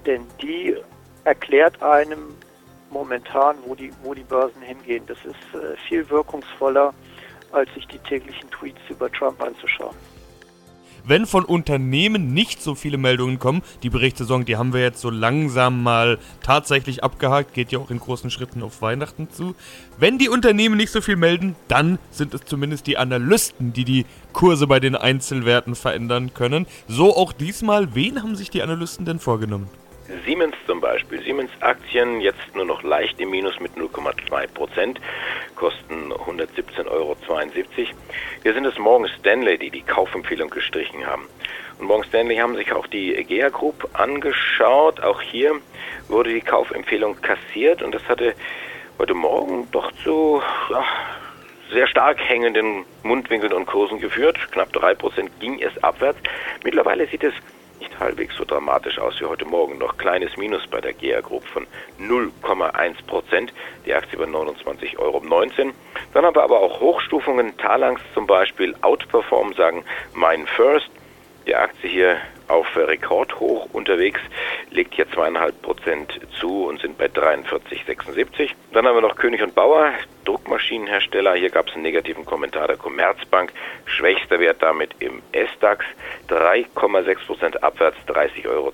denn 0.06 0.26
die 0.42 0.76
erklärt 1.24 1.82
einem 1.82 2.36
momentan, 2.90 3.58
wo 3.66 3.76
die, 3.76 3.92
wo 4.04 4.14
die 4.14 4.24
Börsen 4.24 4.62
hingehen. 4.62 5.04
Das 5.08 5.18
ist 5.26 5.60
äh, 5.60 5.76
viel 5.88 6.10
wirkungsvoller, 6.10 6.94
als 7.52 7.74
sich 7.74 7.88
die 7.88 8.00
täglichen 8.00 8.50
Tweets 8.52 8.80
über 8.90 9.12
Trump 9.12 9.42
anzuschauen. 9.42 9.96
Wenn 11.08 11.28
von 11.28 11.46
Unternehmen 11.46 12.34
nicht 12.34 12.64
so 12.64 12.74
viele 12.74 12.98
Meldungen 12.98 13.38
kommen, 13.38 13.62
die 13.84 13.92
Berichtssaison, 13.92 14.44
die 14.44 14.58
haben 14.58 14.74
wir 14.74 14.82
jetzt 14.82 15.02
so 15.02 15.12
langsam 15.12 15.84
mal 15.84 16.18
tatsächlich 16.42 17.04
abgehakt, 17.04 17.54
geht 17.54 17.72
ja 17.72 17.78
auch 17.78 17.92
in 17.92 18.00
großen 18.00 18.32
Schritten 18.32 18.64
auf 18.64 18.82
Weihnachten 18.82 19.30
zu. 19.30 19.54
Wenn 20.00 20.18
die 20.18 20.30
Unternehmen 20.30 20.78
nicht 20.78 20.92
so 20.92 21.02
viel 21.02 21.16
melden, 21.16 21.56
dann 21.68 22.00
sind 22.10 22.34
es 22.34 22.46
zumindest 22.46 22.88
die 22.88 22.98
Analysten, 22.98 23.72
die 23.72 23.86
die 23.86 24.06
Kurse 24.34 24.66
bei 24.66 24.80
den 24.80 24.96
Einzelwerten 24.96 25.76
verändern 25.76 26.34
können. 26.34 26.66
So 26.88 27.16
auch 27.16 27.34
diesmal. 27.34 27.94
Wen 27.94 28.24
haben 28.24 28.36
sich 28.36 28.50
die 28.50 28.64
Analysten 28.64 29.06
denn 29.06 29.20
vorgenommen? 29.20 29.70
Siemens 30.26 30.56
zum 30.68 30.82
Beispiel. 30.82 31.22
Siemens 31.24 31.52
Aktien 31.62 32.22
jetzt 32.22 32.56
nur 32.56 32.66
noch 32.66 32.84
leicht 32.84 33.20
im 33.20 33.32
Minus 33.32 33.60
mit 33.60 33.74
0,2 33.74 34.48
Prozent, 34.48 35.02
kosten 35.56 36.14
117,72 36.14 36.88
Euro. 36.88 37.16
Hier 38.44 38.54
sind 38.54 38.66
es 38.66 38.78
Morgan 38.78 39.10
Stanley, 39.20 39.58
die 39.58 39.72
die 39.72 39.82
Kaufempfehlung 39.82 40.50
gestrichen 40.50 41.06
haben. 41.06 41.28
Und 41.80 41.88
Morgan 41.88 42.08
Stanley 42.08 42.38
haben 42.38 42.56
sich 42.56 42.72
auch 42.72 42.88
die 42.88 43.14
GEA 43.24 43.50
Group 43.50 43.90
angeschaut. 43.94 45.02
Auch 45.02 45.22
hier 45.22 45.60
wurde 46.08 46.34
die 46.34 46.42
Kaufempfehlung 46.42 47.20
kassiert 47.22 47.82
und 47.82 47.94
das 47.96 48.08
hatte 48.08 48.36
heute 49.00 49.16
Morgen 49.16 49.68
doch 49.72 49.92
zu 50.04 50.42
ja, 50.70 50.84
sehr 51.72 51.88
stark 51.88 52.20
hängenden 52.20 52.86
Mundwinkeln 53.04 53.54
und 53.54 53.66
Kursen 53.66 54.00
geführt. 54.00 54.38
Knapp 54.52 54.70
3% 54.72 55.30
ging 55.40 55.60
es 55.62 55.84
abwärts. 55.84 56.20
Mittlerweile 56.64 57.08
sieht 57.08 57.24
es 57.24 57.34
nicht 57.80 58.00
halbwegs 58.00 58.36
so 58.36 58.46
dramatisch 58.46 59.00
aus 59.00 59.20
wie 59.20 59.26
heute 59.26 59.46
Morgen. 59.46 59.78
Noch 59.78 59.98
kleines 59.98 60.36
Minus 60.38 60.66
bei 60.68 60.82
der 60.82 60.94
GEA 60.94 61.22
Group 61.22 61.46
von 61.46 61.68
0,1 62.00 63.06
Prozent. 63.08 63.54
Die 63.86 63.94
Aktie 63.94 64.18
bei 64.18 64.26
29,19 64.26 64.98
Euro. 64.98 65.22
Dann 66.14 66.26
haben 66.26 66.36
wir 66.36 66.44
aber 66.44 66.60
auch 66.60 66.80
Hochstufungen. 66.80 67.58
Talangs 67.58 68.02
zum 68.14 68.28
Beispiel 68.28 68.76
Outperform 68.82 69.54
sagen 69.54 69.84
Mine 70.14 70.46
First. 70.48 70.90
Die 71.48 71.56
Aktie 71.56 71.90
hier 71.90 72.18
auf 72.48 72.76
Rekordhoch 72.76 73.68
unterwegs, 73.74 74.20
legt 74.70 74.94
hier 74.96 75.10
zweieinhalb 75.10 75.62
Prozent 75.62 76.20
zu 76.40 76.66
und 76.66 76.82
sind 76.82 76.98
bei 76.98 77.06
43,76. 77.06 78.52
Dann 78.74 78.86
haben 78.86 78.96
wir 78.96 79.02
noch 79.02 79.16
König 79.16 79.42
und 79.42 79.56
Bauer, 79.56 79.92
Druckmaschinenhersteller. 80.26 81.36
Hier 81.36 81.50
gab 81.50 81.68
es 81.68 81.74
einen 81.74 81.84
negativen 81.84 82.26
Kommentar 82.26 82.68
der 82.68 82.78
Commerzbank. 82.78 83.54
Schwächster 83.86 84.40
Wert 84.40 84.62
damit 84.62 84.92
im 85.00 85.22
S-DAX. 85.32 85.86
3,6 86.30 87.26
Prozent 87.26 87.64
abwärts, 87.64 87.98
30,92 88.08 88.48
Euro. 88.48 88.74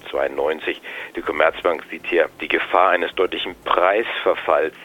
Die 1.15 1.21
Commerzbank 1.21 1.83
sieht 1.89 2.07
hier 2.07 2.29
die 2.39 2.47
Gefahr 2.47 2.91
eines 2.91 3.13
deutlichen 3.15 3.55
Preisverfalls 3.63 4.75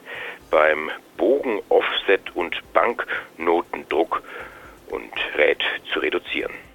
beim 0.50 0.90
Bogen-Offset 1.16 2.34
und 2.34 2.60
Banknotendruck 2.72 4.22
und 4.90 5.12
rät 5.36 5.62
zu 5.92 6.00
reduzieren. 6.00 6.65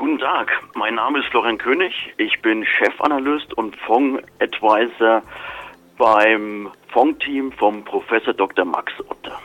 Guten 0.00 0.18
Tag, 0.18 0.50
mein 0.72 0.94
Name 0.94 1.18
ist 1.18 1.26
Florian 1.26 1.58
König. 1.58 1.92
Ich 2.16 2.40
bin 2.40 2.64
Chefanalyst 2.64 3.52
und 3.52 3.76
Fondsadvisor 3.76 5.22
beim 5.98 6.70
Fondteam 6.88 7.52
vom 7.52 7.84
Professor 7.84 8.32
Dr. 8.32 8.64
Max 8.64 8.94
Otter. 9.10 9.38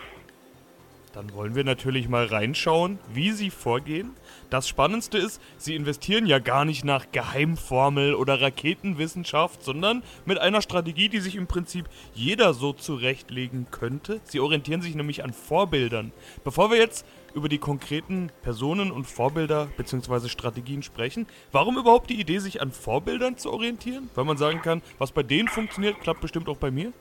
Dann 1.13 1.33
wollen 1.33 1.55
wir 1.55 1.65
natürlich 1.65 2.07
mal 2.07 2.27
reinschauen, 2.27 2.99
wie 3.13 3.31
Sie 3.31 3.49
vorgehen. 3.49 4.15
Das 4.49 4.69
Spannendste 4.69 5.17
ist, 5.17 5.41
Sie 5.57 5.75
investieren 5.75 6.25
ja 6.25 6.39
gar 6.39 6.63
nicht 6.63 6.85
nach 6.85 7.11
Geheimformel 7.11 8.13
oder 8.13 8.39
Raketenwissenschaft, 8.39 9.61
sondern 9.61 10.03
mit 10.25 10.39
einer 10.39 10.61
Strategie, 10.61 11.09
die 11.09 11.19
sich 11.19 11.35
im 11.35 11.47
Prinzip 11.47 11.87
jeder 12.13 12.53
so 12.53 12.71
zurechtlegen 12.71 13.67
könnte. 13.71 14.21
Sie 14.23 14.39
orientieren 14.39 14.81
sich 14.81 14.95
nämlich 14.95 15.21
an 15.21 15.33
Vorbildern. 15.33 16.13
Bevor 16.45 16.71
wir 16.71 16.77
jetzt 16.77 17.05
über 17.35 17.49
die 17.49 17.57
konkreten 17.57 18.31
Personen 18.41 18.91
und 18.91 19.05
Vorbilder 19.05 19.67
bzw. 19.77 20.29
Strategien 20.29 20.81
sprechen. 20.81 21.27
Warum 21.51 21.77
überhaupt 21.77 22.09
die 22.09 22.19
Idee, 22.19 22.39
sich 22.39 22.61
an 22.61 22.71
Vorbildern 22.71 23.37
zu 23.37 23.51
orientieren? 23.51 24.09
Weil 24.15 24.25
man 24.25 24.37
sagen 24.37 24.61
kann, 24.61 24.81
was 24.97 25.11
bei 25.11 25.21
denen 25.21 25.49
funktioniert, 25.49 25.99
klappt 26.01 26.21
bestimmt 26.21 26.47
auch 26.47 26.57
bei 26.57 26.71
mir? 26.71 26.93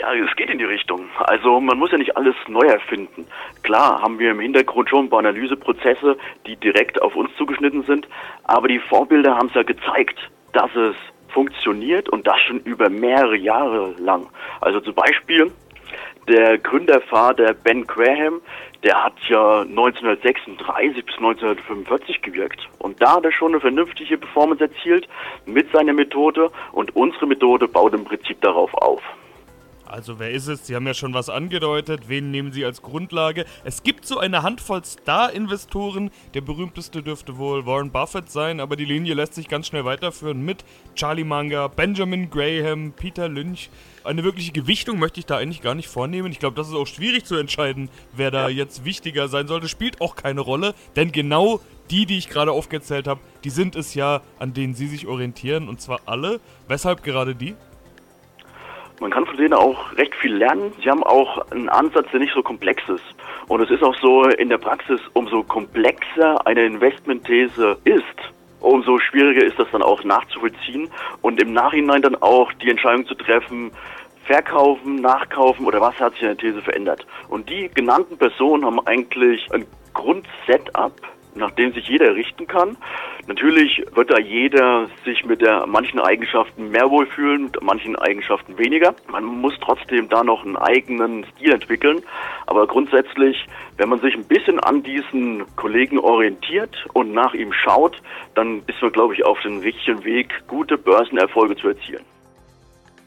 Ja, 0.00 0.12
es 0.14 0.34
geht 0.36 0.50
in 0.50 0.58
die 0.58 0.64
Richtung. 0.64 1.08
Also 1.18 1.60
man 1.60 1.78
muss 1.78 1.92
ja 1.92 1.98
nicht 1.98 2.16
alles 2.16 2.34
neu 2.48 2.66
erfinden. 2.66 3.26
Klar 3.62 4.02
haben 4.02 4.18
wir 4.18 4.32
im 4.32 4.40
Hintergrund 4.40 4.90
schon 4.90 5.06
ein 5.06 5.10
paar 5.10 5.20
Analyseprozesse, 5.20 6.16
die 6.46 6.56
direkt 6.56 7.00
auf 7.00 7.14
uns 7.14 7.30
zugeschnitten 7.36 7.84
sind, 7.84 8.08
aber 8.42 8.68
die 8.68 8.80
Vorbilder 8.80 9.36
haben 9.36 9.48
es 9.48 9.54
ja 9.54 9.62
gezeigt, 9.62 10.18
dass 10.52 10.74
es 10.74 10.96
funktioniert 11.28 12.08
und 12.08 12.26
das 12.26 12.40
schon 12.40 12.60
über 12.60 12.88
mehrere 12.88 13.36
Jahre 13.36 13.94
lang. 13.98 14.28
Also 14.60 14.80
zum 14.80 14.94
Beispiel 14.94 15.52
der 16.28 16.58
Gründervater 16.58 17.54
Ben 17.54 17.86
Graham, 17.86 18.40
der 18.84 19.02
hat 19.02 19.14
ja 19.28 19.62
1936 19.62 21.04
bis 21.04 21.16
1945 21.16 22.20
gewirkt. 22.22 22.68
Und 22.78 23.00
da 23.02 23.16
hat 23.16 23.24
er 23.24 23.32
schon 23.32 23.52
eine 23.52 23.60
vernünftige 23.60 24.18
Performance 24.18 24.64
erzielt 24.64 25.08
mit 25.46 25.72
seiner 25.72 25.94
Methode 25.94 26.50
und 26.72 26.94
unsere 26.94 27.26
Methode 27.26 27.66
baut 27.66 27.94
im 27.94 28.04
Prinzip 28.04 28.40
darauf 28.42 28.72
auf. 28.74 29.02
Also 29.86 30.18
wer 30.18 30.30
ist 30.30 30.48
es? 30.48 30.66
Sie 30.66 30.74
haben 30.74 30.86
ja 30.86 30.94
schon 30.94 31.14
was 31.14 31.28
angedeutet. 31.28 32.08
Wen 32.08 32.30
nehmen 32.30 32.52
Sie 32.52 32.64
als 32.64 32.82
Grundlage? 32.82 33.44
Es 33.64 33.82
gibt 33.82 34.06
so 34.06 34.18
eine 34.18 34.42
Handvoll 34.42 34.84
Star-Investoren. 34.84 36.10
Der 36.32 36.40
berühmteste 36.40 37.02
dürfte 37.02 37.36
wohl 37.36 37.66
Warren 37.66 37.90
Buffett 37.90 38.30
sein, 38.30 38.60
aber 38.60 38.76
die 38.76 38.84
Linie 38.84 39.14
lässt 39.14 39.34
sich 39.34 39.48
ganz 39.48 39.66
schnell 39.66 39.84
weiterführen 39.84 40.42
mit 40.42 40.64
Charlie 40.94 41.24
Munger, 41.24 41.68
Benjamin 41.68 42.30
Graham, 42.30 42.92
Peter 42.92 43.28
Lynch. 43.28 43.70
Eine 44.04 44.24
wirkliche 44.24 44.52
Gewichtung 44.52 44.98
möchte 44.98 45.20
ich 45.20 45.26
da 45.26 45.36
eigentlich 45.36 45.62
gar 45.62 45.74
nicht 45.74 45.88
vornehmen. 45.88 46.32
Ich 46.32 46.38
glaube, 46.38 46.56
das 46.56 46.68
ist 46.68 46.74
auch 46.74 46.86
schwierig 46.86 47.24
zu 47.24 47.36
entscheiden, 47.36 47.90
wer 48.14 48.30
da 48.30 48.48
jetzt 48.48 48.84
wichtiger 48.84 49.28
sein 49.28 49.48
sollte. 49.48 49.68
Spielt 49.68 50.00
auch 50.00 50.16
keine 50.16 50.40
Rolle, 50.40 50.74
denn 50.96 51.12
genau 51.12 51.60
die, 51.90 52.06
die 52.06 52.16
ich 52.18 52.30
gerade 52.30 52.52
aufgezählt 52.52 53.06
habe, 53.06 53.20
die 53.44 53.50
sind 53.50 53.76
es 53.76 53.94
ja, 53.94 54.22
an 54.38 54.54
denen 54.54 54.74
Sie 54.74 54.86
sich 54.86 55.06
orientieren 55.06 55.68
und 55.68 55.80
zwar 55.80 56.00
alle. 56.06 56.40
Weshalb 56.68 57.02
gerade 57.02 57.34
die? 57.34 57.54
Man 59.00 59.10
kann 59.10 59.26
von 59.26 59.36
denen 59.36 59.54
auch 59.54 59.92
recht 59.96 60.14
viel 60.14 60.34
lernen. 60.36 60.72
Sie 60.82 60.88
haben 60.88 61.02
auch 61.02 61.50
einen 61.50 61.68
Ansatz, 61.68 62.06
der 62.12 62.20
nicht 62.20 62.32
so 62.32 62.42
komplex 62.42 62.82
ist. 62.88 63.04
Und 63.48 63.60
es 63.60 63.70
ist 63.70 63.82
auch 63.82 63.96
so 64.00 64.24
in 64.24 64.48
der 64.48 64.58
Praxis, 64.58 65.00
umso 65.12 65.42
komplexer 65.42 66.46
eine 66.46 66.64
Investmentthese 66.64 67.76
ist, 67.84 68.32
umso 68.60 68.98
schwieriger 68.98 69.44
ist 69.44 69.58
das 69.58 69.68
dann 69.72 69.82
auch 69.82 70.02
nachzuvollziehen 70.04 70.90
und 71.20 71.40
im 71.42 71.52
Nachhinein 71.52 72.02
dann 72.02 72.16
auch 72.16 72.52
die 72.54 72.70
Entscheidung 72.70 73.06
zu 73.06 73.14
treffen, 73.14 73.72
verkaufen, 74.24 74.96
nachkaufen 74.96 75.66
oder 75.66 75.80
was 75.80 75.98
hat 76.00 76.14
sich 76.14 76.22
in 76.22 76.28
der 76.28 76.36
These 76.38 76.62
verändert. 76.62 77.06
Und 77.28 77.50
die 77.50 77.68
genannten 77.74 78.16
Personen 78.16 78.64
haben 78.64 78.80
eigentlich 78.86 79.46
ein 79.52 79.66
Grundsetup, 79.92 80.94
nach 81.34 81.50
dem 81.52 81.72
sich 81.72 81.88
jeder 81.88 82.14
richten 82.14 82.46
kann. 82.46 82.76
Natürlich 83.26 83.84
wird 83.94 84.10
da 84.10 84.18
jeder 84.18 84.88
sich 85.04 85.24
mit 85.24 85.40
der 85.40 85.66
manchen 85.66 86.00
Eigenschaften 86.00 86.70
mehr 86.70 86.90
wohlfühlen, 86.90 87.44
mit 87.44 87.62
manchen 87.62 87.96
Eigenschaften 87.96 88.58
weniger. 88.58 88.94
Man 89.10 89.24
muss 89.24 89.54
trotzdem 89.60 90.08
da 90.08 90.22
noch 90.22 90.44
einen 90.44 90.56
eigenen 90.56 91.24
Stil 91.36 91.52
entwickeln. 91.52 92.02
Aber 92.46 92.66
grundsätzlich, 92.66 93.46
wenn 93.76 93.88
man 93.88 94.00
sich 94.00 94.14
ein 94.14 94.24
bisschen 94.24 94.60
an 94.60 94.82
diesen 94.82 95.44
Kollegen 95.56 95.98
orientiert 95.98 96.86
und 96.92 97.12
nach 97.12 97.34
ihm 97.34 97.52
schaut, 97.52 98.00
dann 98.34 98.62
ist 98.66 98.80
man, 98.82 98.92
glaube 98.92 99.14
ich, 99.14 99.24
auf 99.24 99.40
dem 99.40 99.58
richtigen 99.58 100.04
Weg, 100.04 100.28
gute 100.46 100.76
Börsenerfolge 100.76 101.56
zu 101.56 101.68
erzielen. 101.68 102.04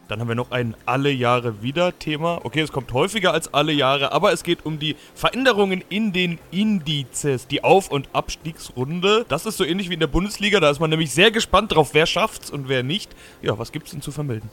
Dann 0.08 0.22
haben 0.22 0.28
wir 0.28 0.36
noch 0.36 0.52
ein 0.52 0.76
alle 0.86 1.10
Jahre 1.10 1.62
wieder 1.62 1.98
Thema. 2.00 2.40
Okay, 2.44 2.62
es 2.62 2.72
kommt 2.72 2.94
häufiger 2.94 3.34
als 3.34 3.54
alle 3.54 3.74
Jahre, 3.74 4.12
aber 4.12 4.32
es 4.32 4.44
geht 4.44 4.66
um 4.66 4.80
die 4.80 4.96
Veränderungen 5.16 5.84
in 5.90 6.14
den 6.14 6.40
Indizes, 6.52 7.48
die 7.48 7.64
Auf- 7.64 7.92
und 7.92 8.10
Abstiegsrunde. 8.14 9.26
Das 9.28 9.46
ist 9.46 9.58
so 9.58 9.66
ähnlich 9.66 9.90
wie 9.90 9.96
in 9.96 10.00
der 10.00 10.08
Bundesliga, 10.08 10.60
da 10.60 10.70
ist 10.70 10.80
man 10.80 10.90
nämlich 10.90 11.12
sehr 11.12 11.32
gespannt 11.32 11.76
drauf, 11.76 11.90
wer 11.94 12.06
schafft's 12.06 12.50
und 12.50 12.70
wer 12.70 12.84
nicht. 12.84 13.16
Ja, 13.42 13.60
was 13.60 13.72
gibt's 13.72 13.92
denn 13.92 14.02
zu 14.02 14.12
vermelden? 14.12 14.50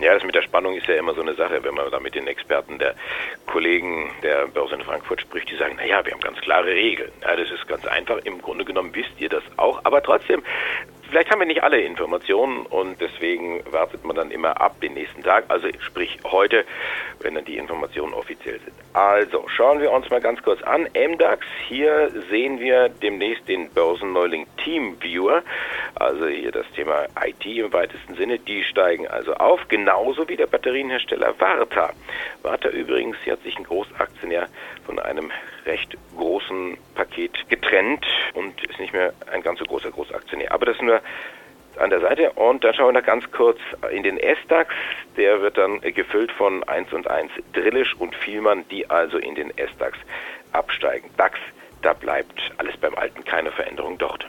Ja, 0.00 0.14
das 0.14 0.22
mit 0.22 0.34
der 0.34 0.42
Spannung 0.42 0.76
ist 0.76 0.86
ja 0.86 0.94
immer 0.94 1.12
so 1.14 1.22
eine 1.22 1.34
Sache, 1.34 1.62
wenn 1.64 1.74
man 1.74 1.90
da 1.90 1.98
mit 1.98 2.14
den 2.14 2.28
Experten 2.28 2.78
der 2.78 2.94
Kollegen 3.46 4.10
der 4.22 4.46
Börse 4.46 4.76
in 4.76 4.82
Frankfurt 4.82 5.20
spricht, 5.20 5.50
die 5.50 5.56
sagen, 5.56 5.74
naja, 5.74 6.04
wir 6.04 6.12
haben 6.12 6.20
ganz 6.20 6.38
klare 6.38 6.68
Regeln. 6.68 7.10
Ja, 7.22 7.34
das 7.34 7.50
ist 7.50 7.66
ganz 7.66 7.84
einfach. 7.84 8.18
Im 8.18 8.40
Grunde 8.40 8.64
genommen 8.64 8.94
wisst 8.94 9.10
ihr 9.18 9.28
das 9.28 9.42
auch. 9.56 9.80
Aber 9.82 10.00
trotzdem, 10.00 10.44
vielleicht 11.08 11.30
haben 11.30 11.40
wir 11.40 11.46
nicht 11.46 11.62
alle 11.62 11.80
Informationen 11.80 12.66
und 12.66 13.00
deswegen 13.00 13.62
wartet 13.70 14.04
man 14.04 14.16
dann 14.16 14.30
immer 14.30 14.60
ab 14.60 14.80
den 14.80 14.94
nächsten 14.94 15.22
Tag, 15.22 15.44
also 15.48 15.68
sprich 15.80 16.18
heute, 16.24 16.64
wenn 17.20 17.34
dann 17.34 17.44
die 17.44 17.56
Informationen 17.56 18.14
offiziell 18.14 18.58
sind. 18.60 18.74
Also 18.92 19.46
schauen 19.48 19.80
wir 19.80 19.90
uns 19.90 20.08
mal 20.10 20.20
ganz 20.20 20.42
kurz 20.42 20.62
an. 20.62 20.88
MDAX, 20.94 21.46
hier 21.66 22.10
sehen 22.30 22.60
wir 22.60 22.88
demnächst 22.88 23.48
den 23.48 23.70
Börsenneuling 23.70 24.46
TeamViewer, 24.64 25.42
also 25.94 26.26
hier 26.26 26.52
das 26.52 26.70
Thema 26.72 27.06
IT 27.24 27.44
im 27.46 27.72
weitesten 27.72 28.14
Sinne, 28.14 28.38
die 28.38 28.64
steigen 28.64 29.06
also 29.08 29.34
auf, 29.34 29.66
genauso 29.68 30.28
wie 30.28 30.36
der 30.36 30.46
Batterienhersteller 30.46 31.34
Varta. 31.38 31.90
Varta 32.42 32.68
übrigens, 32.68 33.16
hier 33.24 33.34
hat 33.34 33.42
sich 33.42 33.56
ein 33.56 33.64
Großaktionär 33.64 34.48
von 34.84 34.98
einem 34.98 35.30
recht 35.68 35.96
großen 36.16 36.76
Paket 36.94 37.48
getrennt 37.48 38.04
und 38.34 38.60
ist 38.64 38.80
nicht 38.80 38.92
mehr 38.92 39.12
ein 39.32 39.42
ganz 39.42 39.60
so 39.60 39.64
großer 39.64 39.90
Großaktionär. 39.90 40.50
Aber 40.50 40.66
das 40.66 40.80
nur 40.80 41.00
an 41.78 41.90
der 41.90 42.00
Seite. 42.00 42.32
Und 42.32 42.64
dann 42.64 42.74
schauen 42.74 42.88
wir 42.94 43.00
noch 43.00 43.06
ganz 43.06 43.30
kurz 43.30 43.58
in 43.92 44.02
den 44.02 44.18
S-DAX. 44.18 44.74
Der 45.16 45.40
wird 45.40 45.56
dann 45.56 45.80
gefüllt 45.80 46.32
von 46.32 46.64
1 46.64 46.92
und 46.92 47.08
1 47.08 47.30
Drillisch 47.52 47.94
und 47.98 48.14
Vielmann, 48.16 48.64
die 48.70 48.88
also 48.90 49.18
in 49.18 49.34
den 49.34 49.56
S-DAX 49.56 49.96
absteigen. 50.52 51.10
DAX, 51.16 51.38
da 51.82 51.92
bleibt 51.92 52.40
alles 52.58 52.76
beim 52.76 52.94
Alten, 52.94 53.24
keine 53.24 53.52
Veränderung 53.52 53.98
dort. 53.98 54.26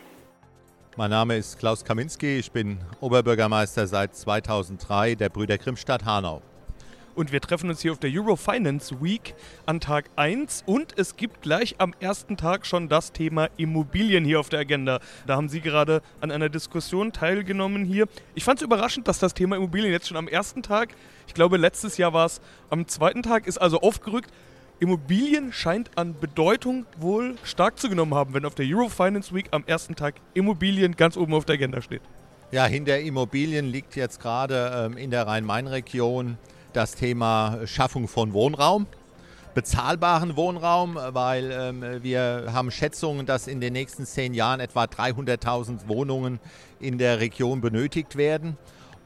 Mein 0.95 1.11
Name 1.11 1.37
ist 1.37 1.59
Klaus 1.59 1.85
Kaminski, 1.85 2.39
ich 2.39 2.51
bin 2.51 2.79
Oberbürgermeister 2.99 3.87
seit 3.87 4.15
2003 4.15 5.15
der 5.15 5.29
Brüder 5.29 5.57
Grimmstadt 5.57 6.03
Hanau. 6.03 6.41
Und 7.19 7.33
wir 7.33 7.41
treffen 7.41 7.69
uns 7.69 7.81
hier 7.81 7.91
auf 7.91 7.99
der 7.99 8.09
Eurofinance 8.13 9.01
Week 9.01 9.35
an 9.65 9.81
Tag 9.81 10.09
1 10.15 10.63
und 10.65 10.97
es 10.97 11.17
gibt 11.17 11.41
gleich 11.41 11.75
am 11.77 11.93
ersten 11.99 12.37
Tag 12.37 12.65
schon 12.65 12.87
das 12.87 13.11
Thema 13.11 13.49
Immobilien 13.57 14.23
hier 14.23 14.39
auf 14.39 14.47
der 14.47 14.61
Agenda. 14.61 15.01
Da 15.27 15.35
haben 15.35 15.49
Sie 15.49 15.59
gerade 15.59 16.01
an 16.21 16.31
einer 16.31 16.47
Diskussion 16.47 17.11
teilgenommen 17.11 17.83
hier. 17.83 18.07
Ich 18.35 18.45
fand 18.45 18.59
es 18.59 18.63
überraschend, 18.63 19.09
dass 19.09 19.19
das 19.19 19.33
Thema 19.33 19.57
Immobilien 19.57 19.91
jetzt 19.91 20.07
schon 20.07 20.15
am 20.15 20.29
ersten 20.29 20.63
Tag, 20.63 20.95
ich 21.27 21.33
glaube 21.33 21.57
letztes 21.57 21.97
Jahr 21.97 22.13
war 22.13 22.25
es 22.25 22.39
am 22.69 22.87
zweiten 22.87 23.21
Tag, 23.21 23.47
ist 23.47 23.57
also 23.57 23.81
aufgerückt. 23.81 24.31
Immobilien 24.79 25.51
scheint 25.51 25.97
an 25.97 26.15
Bedeutung 26.17 26.85
wohl 26.99 27.35
stark 27.43 27.79
zugenommen 27.79 28.13
haben, 28.13 28.33
wenn 28.33 28.45
auf 28.45 28.55
der 28.55 28.65
Eurofinance 28.65 29.35
Week 29.35 29.49
am 29.51 29.65
ersten 29.67 29.97
Tag 29.97 30.15
Immobilien 30.35 30.95
ganz 30.95 31.17
oben 31.17 31.33
auf 31.33 31.43
der 31.43 31.55
Agenda 31.55 31.81
steht. 31.81 32.01
Ja, 32.51 32.65
hinter 32.65 32.97
Immobilien 32.97 33.65
liegt 33.65 33.97
jetzt 33.97 34.21
gerade 34.21 34.71
ähm, 34.73 34.97
in 34.97 35.11
der 35.11 35.27
Rhein-Main-Region 35.27 36.37
das 36.73 36.95
Thema 36.95 37.59
Schaffung 37.65 38.07
von 38.07 38.33
Wohnraum, 38.33 38.87
bezahlbaren 39.53 40.35
Wohnraum, 40.35 40.95
weil 40.95 41.51
ähm, 41.51 42.03
wir 42.03 42.49
haben 42.53 42.71
Schätzungen, 42.71 43.25
dass 43.25 43.47
in 43.47 43.59
den 43.59 43.73
nächsten 43.73 44.05
zehn 44.05 44.33
Jahren 44.33 44.59
etwa 44.59 44.83
300.000 44.83 45.87
Wohnungen 45.87 46.39
in 46.79 46.97
der 46.97 47.19
Region 47.19 47.61
benötigt 47.61 48.15
werden. 48.15 48.57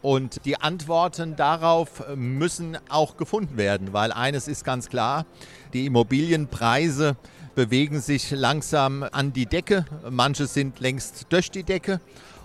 Und 0.02 0.46
die 0.46 0.60
Antworten 0.60 1.38
darauf 1.38 2.04
müssen 2.16 2.78
auch 2.90 3.16
gefunden 3.16 3.56
werden, 3.56 3.94
weil 3.94 4.12
eines 4.12 4.50
ist 4.50 4.66
ganz 4.66 4.90
klar, 4.90 5.26
die 5.72 5.86
Immobilienpreise 5.86 7.16
bewegen 7.56 8.02
sich 8.02 8.32
langsam 8.32 9.04
an 9.12 9.32
die 9.32 9.46
Decke, 9.46 9.86
manche 10.10 10.48
sind 10.48 10.80
längst 10.82 11.28
durch 11.30 11.52
die 11.52 11.64
Decke. 11.64 12.02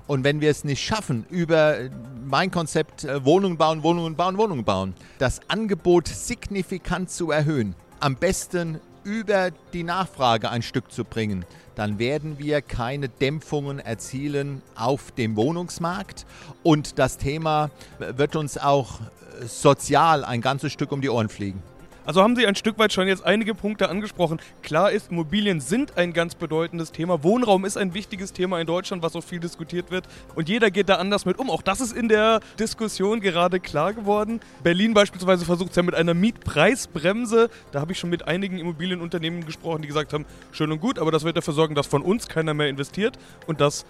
Und 0.09 0.25
wenn 0.25 0.41
wir 0.41 0.50
es 0.50 0.65
nicht 0.65 0.83
schaffen, 0.83 1.27
über 1.29 1.77
mein 2.25 2.50
Konzept 2.50 3.05
äh, 3.05 3.25
Wohnungen 3.25 3.59
bauen, 3.59 3.83
Wohnungen 3.83 4.17
bauen, 4.17 4.38
Wohnungen 4.38 4.65
bauen, 4.65 4.95
das 5.19 5.41
Angebot 5.49 6.09
signifikant 6.09 7.11
zu 7.11 7.31
erhöhen, 7.31 7.75
am 8.00 8.17
besten 8.17 8.81
über 9.05 9.50
die 9.73 9.85
Nachfrage 9.85 10.50
ein 10.50 10.62
Stück 10.62 10.91
zu 10.91 11.05
bringen, 11.05 11.45
dann 11.75 11.99
werden 11.99 12.38
wir 12.38 12.62
keine 12.62 13.11
Dämpfungen 13.11 13.79
erzielen 13.79 14.62
auf 14.75 15.12
dem 15.12 15.37
Wohnungsmarkt. 15.37 16.27
Und 16.62 16.99
das 16.99 17.19
Thema 17.19 17.71
wird 17.99 18.35
uns 18.35 18.57
auch 18.57 19.00
sozial 19.47 20.25
ein 20.25 20.41
ganzes 20.41 20.73
Stück 20.73 20.91
um 20.91 21.03
die 21.03 21.11
Ohren 21.11 21.29
fliegen. 21.29 21.62
Also 22.09 22.23
haben 22.23 22.37
Sie 22.37 22.47
ein 22.47 22.55
Stück 22.55 22.79
weit 22.79 22.91
schon 22.95 23.07
jetzt 23.07 23.23
einige 23.23 23.55
Punkte 23.55 23.91
angesprochen. 23.91 24.41
Klar 24.62 24.93
ist, 24.93 25.11
Immobilien 25.11 25.61
sind 25.61 25.99
ein 25.99 26.15
ganz 26.15 26.35
bedeutendes 26.35 26.91
Thema. 26.91 27.23
Wohnraum 27.23 27.67
ist 27.67 27.77
ein 27.77 27.93
wichtiges 27.93 28.33
Thema 28.33 28.59
in 28.62 28.67
Deutschland, 28.67 29.03
was 29.03 29.12
so 29.12 29.21
viel 29.21 29.41
diskutiert 29.41 29.91
wird. 29.91 30.09
Und 30.35 30.49
jeder 30.49 30.71
geht 30.71 30.88
da 30.88 30.95
anders 30.95 31.27
mit 31.27 31.38
um. 31.38 31.50
Auch 31.50 31.61
das 31.61 31.83
ist 31.83 31.95
in 31.95 32.09
der 32.09 32.41
Diskussion 32.59 33.21
gerade 33.21 33.61
klar 33.61 33.93
geworden. 33.93 34.41
Berlin 34.62 34.95
beispielsweise 34.95 35.45
versucht 35.45 35.69
es 35.69 35.77
ja 35.77 35.83
mit 35.83 35.95
einer 35.95 36.15
Mietpreisbremse. 36.15 37.50
Da 37.73 37.81
habe 37.83 37.93
ich 37.93 37.99
schon 37.99 38.09
mit 38.09 38.27
einigen 38.27 38.57
Immobilienunternehmen 38.57 39.45
gesprochen, 39.45 39.83
die 39.83 39.88
gesagt 39.88 40.15
haben, 40.15 40.25
schön 40.50 40.73
und 40.73 40.81
gut, 40.81 40.99
aber 40.99 41.11
das 41.11 41.25
wird 41.25 41.37
dafür 41.37 41.53
sorgen, 41.53 41.75
dass 41.75 41.88
von 41.88 42.00
uns 42.00 42.27
keiner 42.27 42.55
mehr 42.55 42.71
investiert 42.71 43.19
und 43.47 43.61
dass 43.61 43.85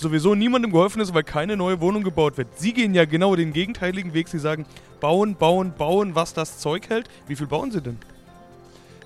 sowieso 0.00 0.34
niemandem 0.34 0.72
geholfen 0.72 1.00
ist, 1.00 1.14
weil 1.14 1.24
keine 1.24 1.56
neue 1.56 1.80
Wohnung 1.80 2.02
gebaut 2.02 2.36
wird. 2.36 2.48
Sie 2.58 2.72
gehen 2.72 2.94
ja 2.94 3.04
genau 3.04 3.36
den 3.36 3.52
gegenteiligen 3.52 4.14
Weg. 4.14 4.28
Sie 4.28 4.38
sagen, 4.38 4.66
bauen, 5.00 5.34
bauen, 5.34 5.72
bauen, 5.76 6.14
was 6.14 6.34
das 6.34 6.58
Zeug 6.58 6.88
hält. 6.88 7.08
Wie 7.26 7.36
viel 7.36 7.46
bauen 7.46 7.70
Sie 7.70 7.82
denn? 7.82 7.98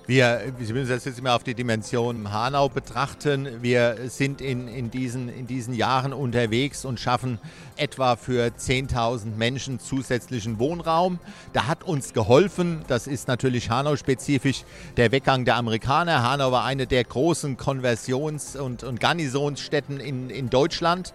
Wir, 0.05 0.53
Sie 0.59 0.73
müssen 0.73 0.89
das 0.89 1.05
jetzt 1.05 1.23
mal 1.23 1.33
auf 1.33 1.43
die 1.43 1.53
Dimension 1.53 2.29
Hanau 2.29 2.67
betrachten. 2.67 3.47
Wir 3.61 3.95
sind 4.07 4.41
in, 4.41 4.67
in, 4.67 4.91
diesen, 4.91 5.29
in 5.29 5.47
diesen 5.47 5.73
Jahren 5.73 6.11
unterwegs 6.11 6.83
und 6.83 6.99
schaffen 6.99 7.39
etwa 7.77 8.17
für 8.17 8.47
10.000 8.47 9.37
Menschen 9.37 9.79
zusätzlichen 9.79 10.59
Wohnraum. 10.59 11.19
Da 11.53 11.67
hat 11.67 11.83
uns 11.83 12.11
geholfen, 12.11 12.83
das 12.89 13.07
ist 13.07 13.29
natürlich 13.29 13.69
Hanau-spezifisch, 13.69 14.65
der 14.97 15.13
Weggang 15.13 15.45
der 15.45 15.55
Amerikaner. 15.55 16.21
Hanau 16.21 16.51
war 16.51 16.65
eine 16.65 16.85
der 16.85 17.05
großen 17.05 17.55
Konversions- 17.55 18.57
und, 18.57 18.83
und 18.83 18.99
Garnisonsstätten 18.99 20.01
in, 20.01 20.29
in 20.29 20.49
Deutschland. 20.49 21.13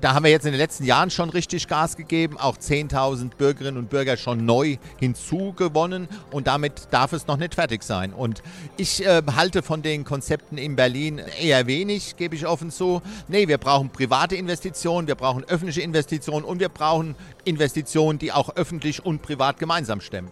Da 0.00 0.14
haben 0.14 0.24
wir 0.24 0.30
jetzt 0.30 0.46
in 0.46 0.52
den 0.52 0.60
letzten 0.60 0.84
Jahren 0.84 1.10
schon 1.10 1.30
richtig 1.30 1.66
Gas 1.66 1.96
gegeben, 1.96 2.38
auch 2.38 2.56
10.000 2.56 3.30
Bürgerinnen 3.36 3.78
und 3.78 3.90
Bürger 3.90 4.16
schon 4.16 4.46
neu 4.46 4.76
hinzugewonnen 4.98 6.06
und 6.30 6.46
damit 6.46 6.86
darf 6.92 7.12
es 7.12 7.26
noch 7.26 7.36
nicht 7.36 7.56
fertig 7.56 7.82
sein. 7.82 8.12
Und 8.12 8.27
und 8.28 8.42
ich 8.76 9.04
äh, 9.04 9.22
halte 9.34 9.62
von 9.62 9.80
den 9.80 10.04
Konzepten 10.04 10.58
in 10.58 10.76
Berlin 10.76 11.18
eher 11.40 11.66
wenig, 11.66 12.16
gebe 12.16 12.36
ich 12.36 12.46
offen 12.46 12.70
zu. 12.70 13.00
Nee, 13.26 13.48
wir 13.48 13.56
brauchen 13.56 13.88
private 13.88 14.36
Investitionen, 14.36 15.08
wir 15.08 15.14
brauchen 15.14 15.44
öffentliche 15.44 15.80
Investitionen 15.80 16.44
und 16.44 16.60
wir 16.60 16.68
brauchen 16.68 17.16
Investitionen, 17.44 18.18
die 18.18 18.32
auch 18.32 18.54
öffentlich 18.56 19.04
und 19.04 19.22
privat 19.22 19.58
gemeinsam 19.58 20.02
stemmen. 20.02 20.30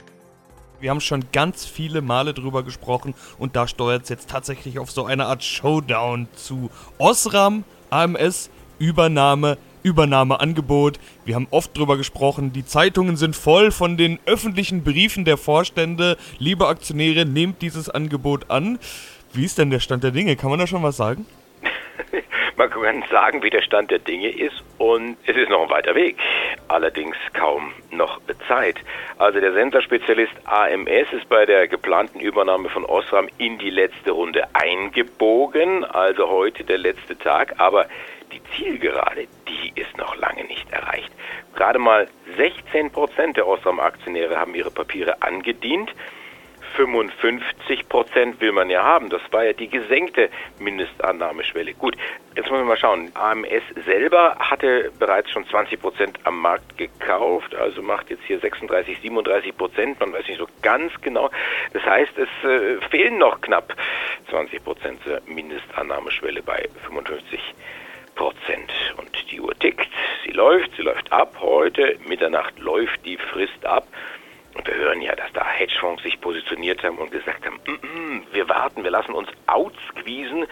Wir 0.79 0.91
haben 0.91 1.01
schon 1.01 1.25
ganz 1.33 1.65
viele 1.65 2.03
Male 2.03 2.35
drüber 2.35 2.63
gesprochen 2.63 3.15
und 3.39 3.57
da 3.57 3.67
steuert 3.67 4.03
es 4.03 4.11
jetzt 4.11 4.29
tatsächlich 4.29 4.79
auf 4.79 4.91
so 4.91 5.07
eine 5.07 5.25
Art 5.25 5.43
Showdown 5.43 6.29
zu. 6.37 6.71
Osram, 6.99 7.65
AMS, 7.89 8.51
Übernahme 8.79 9.57
Übernahmeangebot. 9.87 10.99
Wir 11.25 11.37
haben 11.37 11.47
oft 11.53 11.79
drüber 11.79 11.97
gesprochen. 11.97 12.53
Die 12.53 12.67
Zeitungen 12.67 13.17
sind 13.17 13.37
voll 13.37 13.71
von 13.71 13.97
den 13.97 14.19
öffentlichen 14.27 14.83
Briefen 14.83 15.25
der 15.25 15.37
Vorstände. 15.37 16.17
Liebe 16.41 16.67
Aktionäre, 16.67 17.25
nehmt 17.25 17.63
dieses 17.63 17.89
Angebot 17.89 18.51
an. 18.51 18.81
Wie 19.33 19.45
ist 19.45 19.59
denn 19.59 19.71
der 19.71 19.79
Stand 19.79 20.03
der 20.03 20.11
Dinge? 20.11 20.35
Kann 20.35 20.51
man 20.51 20.59
da 20.59 20.67
schon 20.67 20.83
was 20.83 20.97
sagen? 20.97 21.25
Man 22.57 22.71
kann 22.71 23.05
sagen, 23.11 23.43
wie 23.43 23.51
der 23.51 23.63
Stand 23.63 23.91
der 23.91 23.99
Dinge 23.99 24.31
ist 24.31 24.63
und 24.79 25.19
es 25.27 25.37
ist 25.37 25.51
noch 25.51 25.63
ein 25.63 25.71
weiter 25.71 25.95
Weg. 25.95 26.17
Allerdings 26.69 27.17
kaum 27.35 27.73
noch 27.91 28.19
Zeit. 28.49 28.77
Also 29.19 29.41
der 29.41 29.53
Sensorspezialist 29.53 30.33
AMS 30.45 31.13
ist 31.13 31.29
bei 31.29 31.45
der 31.45 31.69
geplanten 31.69 32.19
Übernahme 32.19 32.69
von 32.71 32.85
Osram 32.85 33.29
in 33.39 33.59
die 33.59 33.71
letzte 33.71 34.13
Runde 34.13 34.45
eingebogen. 34.55 35.85
Also 35.85 36.29
heute 36.29 36.65
der 36.65 36.79
letzte 36.79 37.17
Tag. 37.19 37.55
Aber 37.59 37.87
die 38.33 38.43
Zielgerade, 38.57 39.27
die 39.49 39.81
ist 39.81 39.97
noch 39.97 40.17
lange 40.17 40.45
nicht 40.45 40.71
erreicht. 40.71 41.13
Gerade 41.55 41.79
mal 41.79 42.09
16 42.37 42.91
Prozent 42.91 43.37
der 43.37 43.47
Osram-Aktionäre 43.47 44.39
haben 44.39 44.55
ihre 44.55 44.71
Papiere 44.71 45.23
angedient. 45.23 45.93
55 46.77 47.89
Prozent 47.89 48.41
will 48.41 48.53
man 48.53 48.69
ja 48.69 48.83
haben. 48.83 49.09
Das 49.09 49.23
war 49.31 49.45
ja 49.45 49.53
die 49.53 49.69
gesenkte 49.69 50.29
Mindestannahmeschwelle. 50.59 51.75
Gut, 51.75 51.97
jetzt 52.35 52.51
müssen 52.51 52.63
wir 52.63 52.65
mal 52.65 52.77
schauen. 52.77 53.11
AMS 53.15 53.63
selber 53.85 54.37
hatte 54.39 54.93
bereits 54.99 55.31
schon 55.31 55.47
20 55.47 55.81
Prozent 55.81 56.19
am 56.25 56.41
Markt 56.41 56.77
gekauft, 56.77 57.55
also 57.55 57.83
macht 57.83 58.11
jetzt 58.11 58.25
hier 58.25 58.39
36, 58.39 59.01
37 59.01 59.57
Prozent. 59.57 60.01
Man 60.01 60.13
weiß 60.13 60.29
nicht 60.29 60.39
so 60.39 60.47
ganz 60.63 60.93
genau. 61.01 61.31
Das 61.73 61.83
heißt, 61.85 62.13
es 62.19 62.29
äh, 62.49 62.81
fehlen 62.91 63.19
noch 63.19 63.41
knapp 63.41 63.75
20 64.31 64.63
Prozent 64.63 65.03
zur 65.05 65.21
Mindestannahmeschwelle 65.27 66.43
bei 66.43 66.69
55 66.87 67.41
Prozent. 68.17 68.73
Und 68.97 69.11
die 69.31 69.41
Uhr 69.41 69.55
tickt, 69.59 69.89
sie 70.25 70.33
läuft, 70.33 70.71
sie 70.77 70.83
läuft 70.83 71.13
ab. 71.13 71.37
Heute 71.41 71.97
Mitternacht 72.09 72.59
läuft 72.59 73.05
die 73.05 73.17
Frist 73.17 73.65
ab. 73.65 73.87
Und 74.57 74.67
wir 74.67 74.75
hören 74.75 75.03
ja, 75.03 75.15
dass 75.15 75.31
da 75.35 75.47
Hedgefonds 75.47 76.03
sich 76.03 76.19
positioniert 76.21 76.83
haben 76.83 76.97
und 76.97 77.11
gesagt 77.11 77.45
haben, 77.45 77.57
mm 77.67 77.87
-mm, 77.87 78.23
wir 78.33 78.49
warten, 78.49 78.85
wir 78.85 78.91
lassen 78.91 79.13
uns 79.13 79.29
outsqueezen, 79.47 80.47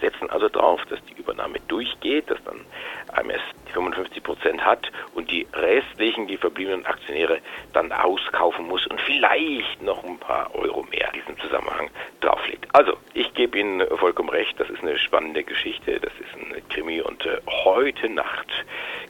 setzen 0.00 0.28
also 0.28 0.48
drauf, 0.48 0.84
dass 0.90 1.02
die 1.06 1.14
Übernahme 1.14 1.58
durchgeht, 1.66 2.30
dass 2.30 2.42
dann 2.44 2.66
AMS 3.12 3.40
55 3.72 4.22
Prozent 4.22 4.64
hat 4.64 4.92
und 5.14 5.30
die 5.30 5.46
restlichen, 5.54 6.26
die 6.26 6.36
verbliebenen 6.36 6.84
Aktionäre 6.84 7.38
dann 7.72 7.92
auskaufen 7.92 8.66
muss 8.66 8.86
und 8.86 9.00
vielleicht 9.00 9.80
noch 9.82 10.04
ein 10.04 10.18
paar 10.18 10.54
Euro 10.54 10.82
mehr 10.90 11.08
in 11.14 11.20
diesem 11.20 11.38
Zusammenhang 11.40 11.90
drauflegt. 12.20 12.66
Also, 12.74 12.98
ich 13.14 13.32
gebe 13.32 13.58
Ihnen 13.58 13.86
vollkommen 13.96 14.28
recht, 14.28 14.60
das 14.60 14.68
ist 14.68 14.82
eine 14.82 14.98
spannende 14.98 15.44
Geschichte, 15.44 15.98
das 15.98 16.12
ist 16.20 16.34
ein 16.34 16.68
Krimi 16.68 17.00
und 17.00 17.24
äh, 17.24 17.40
heute 17.46 18.10
Nacht 18.10 18.48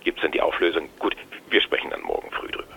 gibt 0.05 0.19
es 0.19 0.23
dann 0.23 0.33
die 0.33 0.41
Auflösung. 0.41 0.89
Gut, 1.01 1.17
wir 1.51 1.61
sprechen 1.61 1.91
dann 1.91 2.03
morgen 2.03 2.31
früh 2.31 2.49
drüber. 2.49 2.76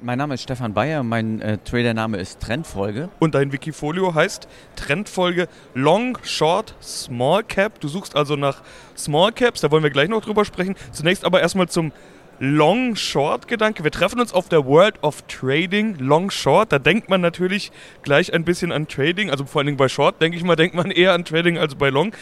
Mein 0.00 0.18
Name 0.18 0.34
ist 0.34 0.42
Stefan 0.42 0.74
Bayer, 0.74 1.04
mein 1.04 1.40
äh, 1.40 1.58
Tradername 1.58 2.18
ist 2.18 2.40
Trendfolge. 2.40 3.10
Und 3.20 3.36
dein 3.36 3.52
Wikifolio 3.52 4.12
heißt 4.12 4.48
Trendfolge 4.74 5.48
Long, 5.74 6.18
Short, 6.24 6.74
Small 6.82 7.44
Cap. 7.44 7.80
Du 7.80 7.86
suchst 7.86 8.16
also 8.16 8.34
nach 8.34 8.62
Small 8.96 9.30
Caps, 9.30 9.60
da 9.60 9.70
wollen 9.70 9.84
wir 9.84 9.90
gleich 9.90 10.08
noch 10.08 10.24
drüber 10.24 10.44
sprechen. 10.44 10.74
Zunächst 10.90 11.24
aber 11.24 11.40
erstmal 11.40 11.68
zum 11.68 11.92
Long-Short-Gedanke. 12.40 13.84
Wir 13.84 13.92
treffen 13.92 14.18
uns 14.18 14.32
auf 14.32 14.48
der 14.48 14.66
World 14.66 15.00
of 15.02 15.22
Trading, 15.28 15.96
Long-Short. 15.98 16.72
Da 16.72 16.80
denkt 16.80 17.08
man 17.08 17.20
natürlich 17.20 17.70
gleich 18.02 18.34
ein 18.34 18.44
bisschen 18.44 18.72
an 18.72 18.88
Trading. 18.88 19.30
Also 19.30 19.44
vor 19.44 19.60
allen 19.60 19.66
Dingen 19.66 19.78
bei 19.78 19.88
Short, 19.88 20.20
denke 20.20 20.36
ich 20.36 20.42
mal, 20.42 20.56
denkt 20.56 20.74
man 20.74 20.90
eher 20.90 21.12
an 21.12 21.24
Trading 21.24 21.56
als 21.56 21.76
bei 21.76 21.90
Long. 21.90 22.12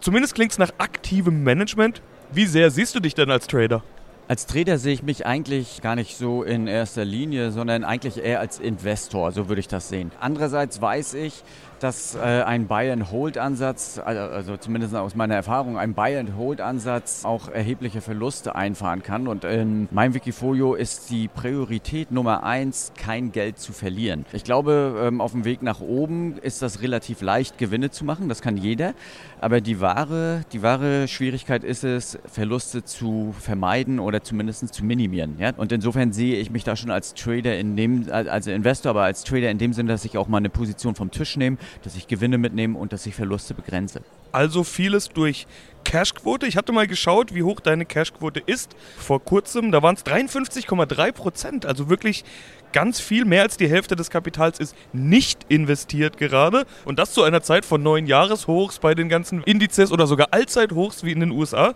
Zumindest 0.00 0.34
klingt 0.34 0.52
es 0.52 0.58
nach 0.58 0.72
aktivem 0.78 1.44
Management. 1.44 2.00
Wie 2.32 2.46
sehr 2.46 2.70
siehst 2.70 2.94
du 2.94 3.00
dich 3.00 3.14
denn 3.14 3.30
als 3.30 3.46
Trader? 3.46 3.84
Als 4.28 4.46
Trader 4.46 4.78
sehe 4.78 4.92
ich 4.92 5.04
mich 5.04 5.24
eigentlich 5.24 5.82
gar 5.82 5.94
nicht 5.94 6.16
so 6.16 6.42
in 6.42 6.66
erster 6.66 7.04
Linie, 7.04 7.52
sondern 7.52 7.84
eigentlich 7.84 8.18
eher 8.18 8.40
als 8.40 8.58
Investor, 8.58 9.30
so 9.30 9.48
würde 9.48 9.60
ich 9.60 9.68
das 9.68 9.88
sehen. 9.88 10.10
Andererseits 10.18 10.80
weiß 10.80 11.14
ich, 11.14 11.44
dass 11.80 12.14
äh, 12.14 12.18
ein 12.18 12.66
Buy-and-Hold-Ansatz, 12.66 14.00
also, 14.04 14.20
also, 14.20 14.56
zumindest 14.56 14.94
aus 14.94 15.14
meiner 15.14 15.34
Erfahrung, 15.34 15.78
ein 15.78 15.94
Buy-and-Hold-Ansatz 15.94 17.24
auch 17.24 17.48
erhebliche 17.48 18.00
Verluste 18.00 18.54
einfahren 18.54 19.02
kann. 19.02 19.28
Und 19.28 19.44
in 19.44 19.88
meinem 19.90 20.14
Wikifolio 20.14 20.74
ist 20.74 21.10
die 21.10 21.28
Priorität 21.28 22.10
Nummer 22.10 22.44
eins, 22.44 22.92
kein 22.96 23.32
Geld 23.32 23.58
zu 23.58 23.72
verlieren. 23.72 24.24
Ich 24.32 24.44
glaube, 24.44 25.02
ähm, 25.04 25.20
auf 25.20 25.32
dem 25.32 25.44
Weg 25.44 25.62
nach 25.62 25.80
oben 25.80 26.38
ist 26.38 26.62
das 26.62 26.82
relativ 26.82 27.20
leicht, 27.20 27.58
Gewinne 27.58 27.90
zu 27.90 28.04
machen. 28.04 28.28
Das 28.28 28.42
kann 28.42 28.56
jeder. 28.56 28.94
Aber 29.40 29.60
die 29.60 29.80
wahre, 29.80 30.42
die 30.52 30.62
wahre 30.62 31.08
Schwierigkeit 31.08 31.62
ist 31.64 31.84
es, 31.84 32.18
Verluste 32.26 32.84
zu 32.84 33.34
vermeiden 33.38 34.00
oder 34.00 34.22
zumindest 34.22 34.72
zu 34.72 34.84
minimieren. 34.84 35.36
Ja? 35.38 35.52
Und 35.56 35.72
insofern 35.72 36.12
sehe 36.12 36.36
ich 36.36 36.50
mich 36.50 36.64
da 36.64 36.76
schon 36.76 36.90
als 36.90 37.14
Trader 37.14 37.58
in 37.58 37.76
dem, 37.76 38.06
also 38.10 38.50
Investor, 38.50 38.90
aber 38.90 39.02
als 39.02 39.24
Trader 39.24 39.50
in 39.50 39.58
dem 39.58 39.72
Sinne, 39.72 39.92
dass 39.92 40.04
ich 40.04 40.16
auch 40.16 40.28
mal 40.28 40.38
eine 40.38 40.48
Position 40.48 40.94
vom 40.94 41.10
Tisch 41.10 41.36
nehme 41.36 41.58
dass 41.82 41.96
ich 41.96 42.08
Gewinne 42.08 42.38
mitnehme 42.38 42.78
und 42.78 42.92
dass 42.92 43.06
ich 43.06 43.14
Verluste 43.14 43.54
begrenze. 43.54 44.02
Also 44.32 44.64
vieles 44.64 45.08
durch 45.08 45.46
Cashquote. 45.84 46.46
Ich 46.46 46.56
hatte 46.56 46.72
mal 46.72 46.86
geschaut, 46.86 47.34
wie 47.34 47.42
hoch 47.42 47.60
deine 47.60 47.86
Cashquote 47.86 48.40
ist. 48.40 48.74
Vor 48.98 49.22
kurzem, 49.22 49.70
da 49.72 49.82
waren 49.82 49.94
es 49.94 50.04
53,3 50.04 51.12
Prozent. 51.12 51.66
Also 51.66 51.88
wirklich 51.88 52.24
ganz 52.72 53.00
viel 53.00 53.24
mehr 53.24 53.42
als 53.42 53.56
die 53.56 53.68
Hälfte 53.68 53.96
des 53.96 54.10
Kapitals 54.10 54.58
ist 54.58 54.76
nicht 54.92 55.46
investiert 55.48 56.18
gerade. 56.18 56.66
Und 56.84 56.98
das 56.98 57.12
zu 57.12 57.22
einer 57.22 57.42
Zeit 57.42 57.64
von 57.64 57.82
neun 57.82 58.06
Jahreshochs 58.06 58.80
bei 58.80 58.94
den 58.94 59.08
ganzen 59.08 59.42
Indizes 59.44 59.92
oder 59.92 60.06
sogar 60.06 60.28
Allzeithochs 60.32 61.04
wie 61.04 61.12
in 61.12 61.20
den 61.20 61.30
USA. 61.30 61.74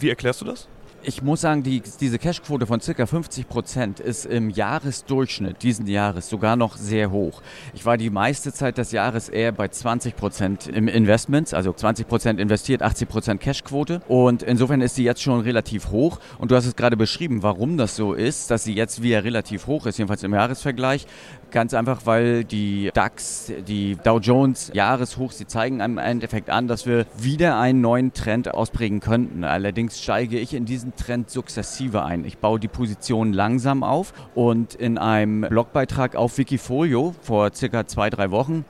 Wie 0.00 0.08
erklärst 0.08 0.40
du 0.40 0.46
das? 0.46 0.68
Ich 1.06 1.20
muss 1.20 1.42
sagen, 1.42 1.62
die, 1.62 1.82
diese 2.00 2.18
Cashquote 2.18 2.66
von 2.66 2.80
ca. 2.80 3.04
50 3.04 3.46
Prozent 3.46 4.00
ist 4.00 4.24
im 4.24 4.48
Jahresdurchschnitt 4.48 5.62
diesen 5.62 5.86
Jahres 5.86 6.30
sogar 6.30 6.56
noch 6.56 6.78
sehr 6.78 7.10
hoch. 7.10 7.42
Ich 7.74 7.84
war 7.84 7.98
die 7.98 8.08
meiste 8.08 8.54
Zeit 8.54 8.78
des 8.78 8.90
Jahres 8.90 9.28
eher 9.28 9.52
bei 9.52 9.68
20 9.68 10.16
Prozent 10.16 10.66
im 10.66 10.88
Investments, 10.88 11.52
also 11.52 11.74
20 11.74 12.08
Prozent 12.08 12.40
investiert, 12.40 12.80
80 12.80 13.06
Prozent 13.06 13.40
Cashquote. 13.42 14.00
Und 14.08 14.42
insofern 14.42 14.80
ist 14.80 14.96
die 14.96 15.04
jetzt 15.04 15.22
schon 15.22 15.40
relativ 15.40 15.90
hoch. 15.90 16.20
Und 16.38 16.50
du 16.50 16.56
hast 16.56 16.64
es 16.64 16.74
gerade 16.74 16.96
beschrieben, 16.96 17.42
warum 17.42 17.76
das 17.76 17.96
so 17.96 18.14
ist, 18.14 18.50
dass 18.50 18.64
sie 18.64 18.72
jetzt 18.72 19.02
wieder 19.02 19.24
relativ 19.24 19.66
hoch 19.66 19.84
ist, 19.84 19.98
jedenfalls 19.98 20.22
im 20.22 20.32
Jahresvergleich. 20.32 21.06
Ganz 21.50 21.74
einfach, 21.74 22.06
weil 22.06 22.44
die 22.44 22.90
DAX, 22.94 23.52
die 23.68 23.96
Dow 24.02 24.18
Jones 24.18 24.70
Jahreshochs, 24.72 25.36
die 25.36 25.46
zeigen 25.46 25.80
im 25.80 25.98
Endeffekt 25.98 26.48
an, 26.48 26.66
dass 26.66 26.86
wir 26.86 27.04
wieder 27.18 27.60
einen 27.60 27.82
neuen 27.82 28.14
Trend 28.14 28.52
ausprägen 28.54 29.00
könnten. 29.00 29.44
Allerdings 29.44 30.02
steige 30.02 30.38
ich 30.38 30.54
in 30.54 30.64
diesen 30.64 30.93
Trend 30.96 31.30
sukzessive 31.30 32.02
ein. 32.02 32.24
Ich 32.24 32.38
baue 32.38 32.60
die 32.60 32.68
Position 32.68 33.32
langsam 33.32 33.82
auf 33.82 34.12
und 34.34 34.74
in 34.74 34.98
einem 34.98 35.42
Blogbeitrag 35.42 36.16
auf 36.16 36.38
Wikifolio 36.38 37.14
vor 37.20 37.52
circa 37.54 37.86
zwei, 37.86 38.10
drei 38.10 38.30
Wochen 38.30 38.64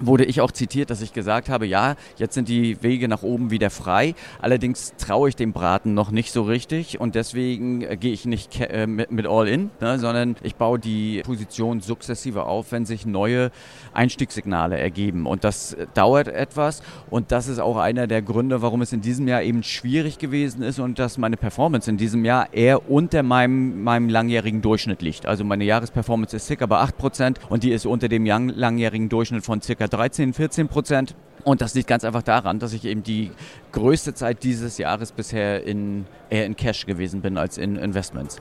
wurde 0.00 0.24
ich 0.24 0.40
auch 0.40 0.50
zitiert, 0.50 0.90
dass 0.90 1.02
ich 1.02 1.12
gesagt 1.12 1.48
habe, 1.48 1.66
ja, 1.66 1.96
jetzt 2.16 2.34
sind 2.34 2.48
die 2.48 2.82
Wege 2.82 3.08
nach 3.08 3.22
oben 3.22 3.50
wieder 3.50 3.70
frei. 3.70 4.14
Allerdings 4.40 4.94
traue 4.96 5.28
ich 5.28 5.36
dem 5.36 5.52
Braten 5.52 5.94
noch 5.94 6.10
nicht 6.10 6.32
so 6.32 6.42
richtig 6.42 7.00
und 7.00 7.14
deswegen 7.14 7.82
äh, 7.82 7.96
gehe 7.96 8.12
ich 8.12 8.24
nicht 8.24 8.60
äh, 8.60 8.86
mit, 8.86 9.26
All 9.26 9.48
in, 9.48 9.70
ne, 9.80 9.98
sondern 9.98 10.36
ich 10.42 10.54
baue 10.54 10.78
die 10.78 11.22
Position 11.24 11.80
sukzessive 11.80 12.44
auf, 12.44 12.70
wenn 12.70 12.86
sich 12.86 13.06
neue 13.06 13.50
Einstiegssignale 13.92 14.78
ergeben. 14.78 15.26
Und 15.26 15.42
das 15.42 15.72
äh, 15.72 15.86
dauert 15.94 16.28
etwas 16.28 16.82
und 17.10 17.32
das 17.32 17.48
ist 17.48 17.58
auch 17.58 17.76
einer 17.76 18.06
der 18.06 18.22
Gründe, 18.22 18.62
warum 18.62 18.82
es 18.82 18.92
in 18.92 19.00
diesem 19.00 19.26
Jahr 19.26 19.42
eben 19.42 19.62
schwierig 19.62 20.18
gewesen 20.18 20.62
ist 20.62 20.78
und 20.78 20.98
dass 20.98 21.18
meine 21.18 21.36
Performance 21.36 21.90
in 21.90 21.96
diesem 21.96 22.24
Jahr 22.24 22.52
eher 22.52 22.90
unter 22.90 23.22
meinem, 23.22 23.82
meinem 23.82 24.08
langjährigen 24.08 24.62
Durchschnitt 24.62 25.02
liegt. 25.02 25.26
Also 25.26 25.44
meine 25.44 25.64
Jahresperformance 25.64 26.36
ist 26.36 26.46
circa 26.46 26.66
bei 26.66 26.80
8% 26.80 27.36
und 27.48 27.62
die 27.62 27.72
ist 27.72 27.86
unter 27.86 28.08
dem 28.08 28.26
langjährigen 28.26 29.08
Durchschnitt 29.08 29.44
von 29.44 29.60
circa 29.62 29.85
circa 29.86 29.96
13, 29.96 30.34
14 30.34 30.68
Prozent. 30.68 31.14
Und 31.44 31.60
das 31.60 31.74
liegt 31.74 31.88
ganz 31.88 32.04
einfach 32.04 32.22
daran, 32.22 32.58
dass 32.58 32.72
ich 32.72 32.84
eben 32.84 33.02
die 33.02 33.30
größte 33.72 34.14
Zeit 34.14 34.42
dieses 34.42 34.78
Jahres 34.78 35.12
bisher 35.12 35.64
in, 35.64 36.06
eher 36.28 36.46
in 36.46 36.56
Cash 36.56 36.86
gewesen 36.86 37.20
bin 37.20 37.38
als 37.38 37.58
in 37.58 37.76
Investments. 37.76 38.38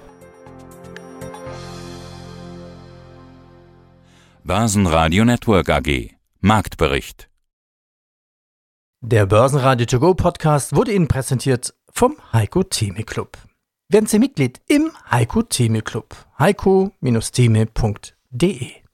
Börsenradio 4.43 5.25
Network 5.25 5.69
AG 5.69 6.11
Marktbericht 6.39 7.29
Der 9.01 9.25
Börsenradio 9.25 9.87
To 9.87 9.99
Go 9.99 10.13
Podcast 10.13 10.75
wurde 10.75 10.93
Ihnen 10.93 11.07
präsentiert 11.07 11.73
vom 11.91 12.15
Heiko 12.31 12.61
Theme 12.63 13.03
Club. 13.03 13.37
Werden 13.89 14.07
Sie 14.07 14.19
Mitglied 14.19 14.61
im 14.67 14.91
Heiko 15.09 15.41
Theme 15.41 15.81
Club. 15.81 16.15
heiko-theme.de 16.37 18.84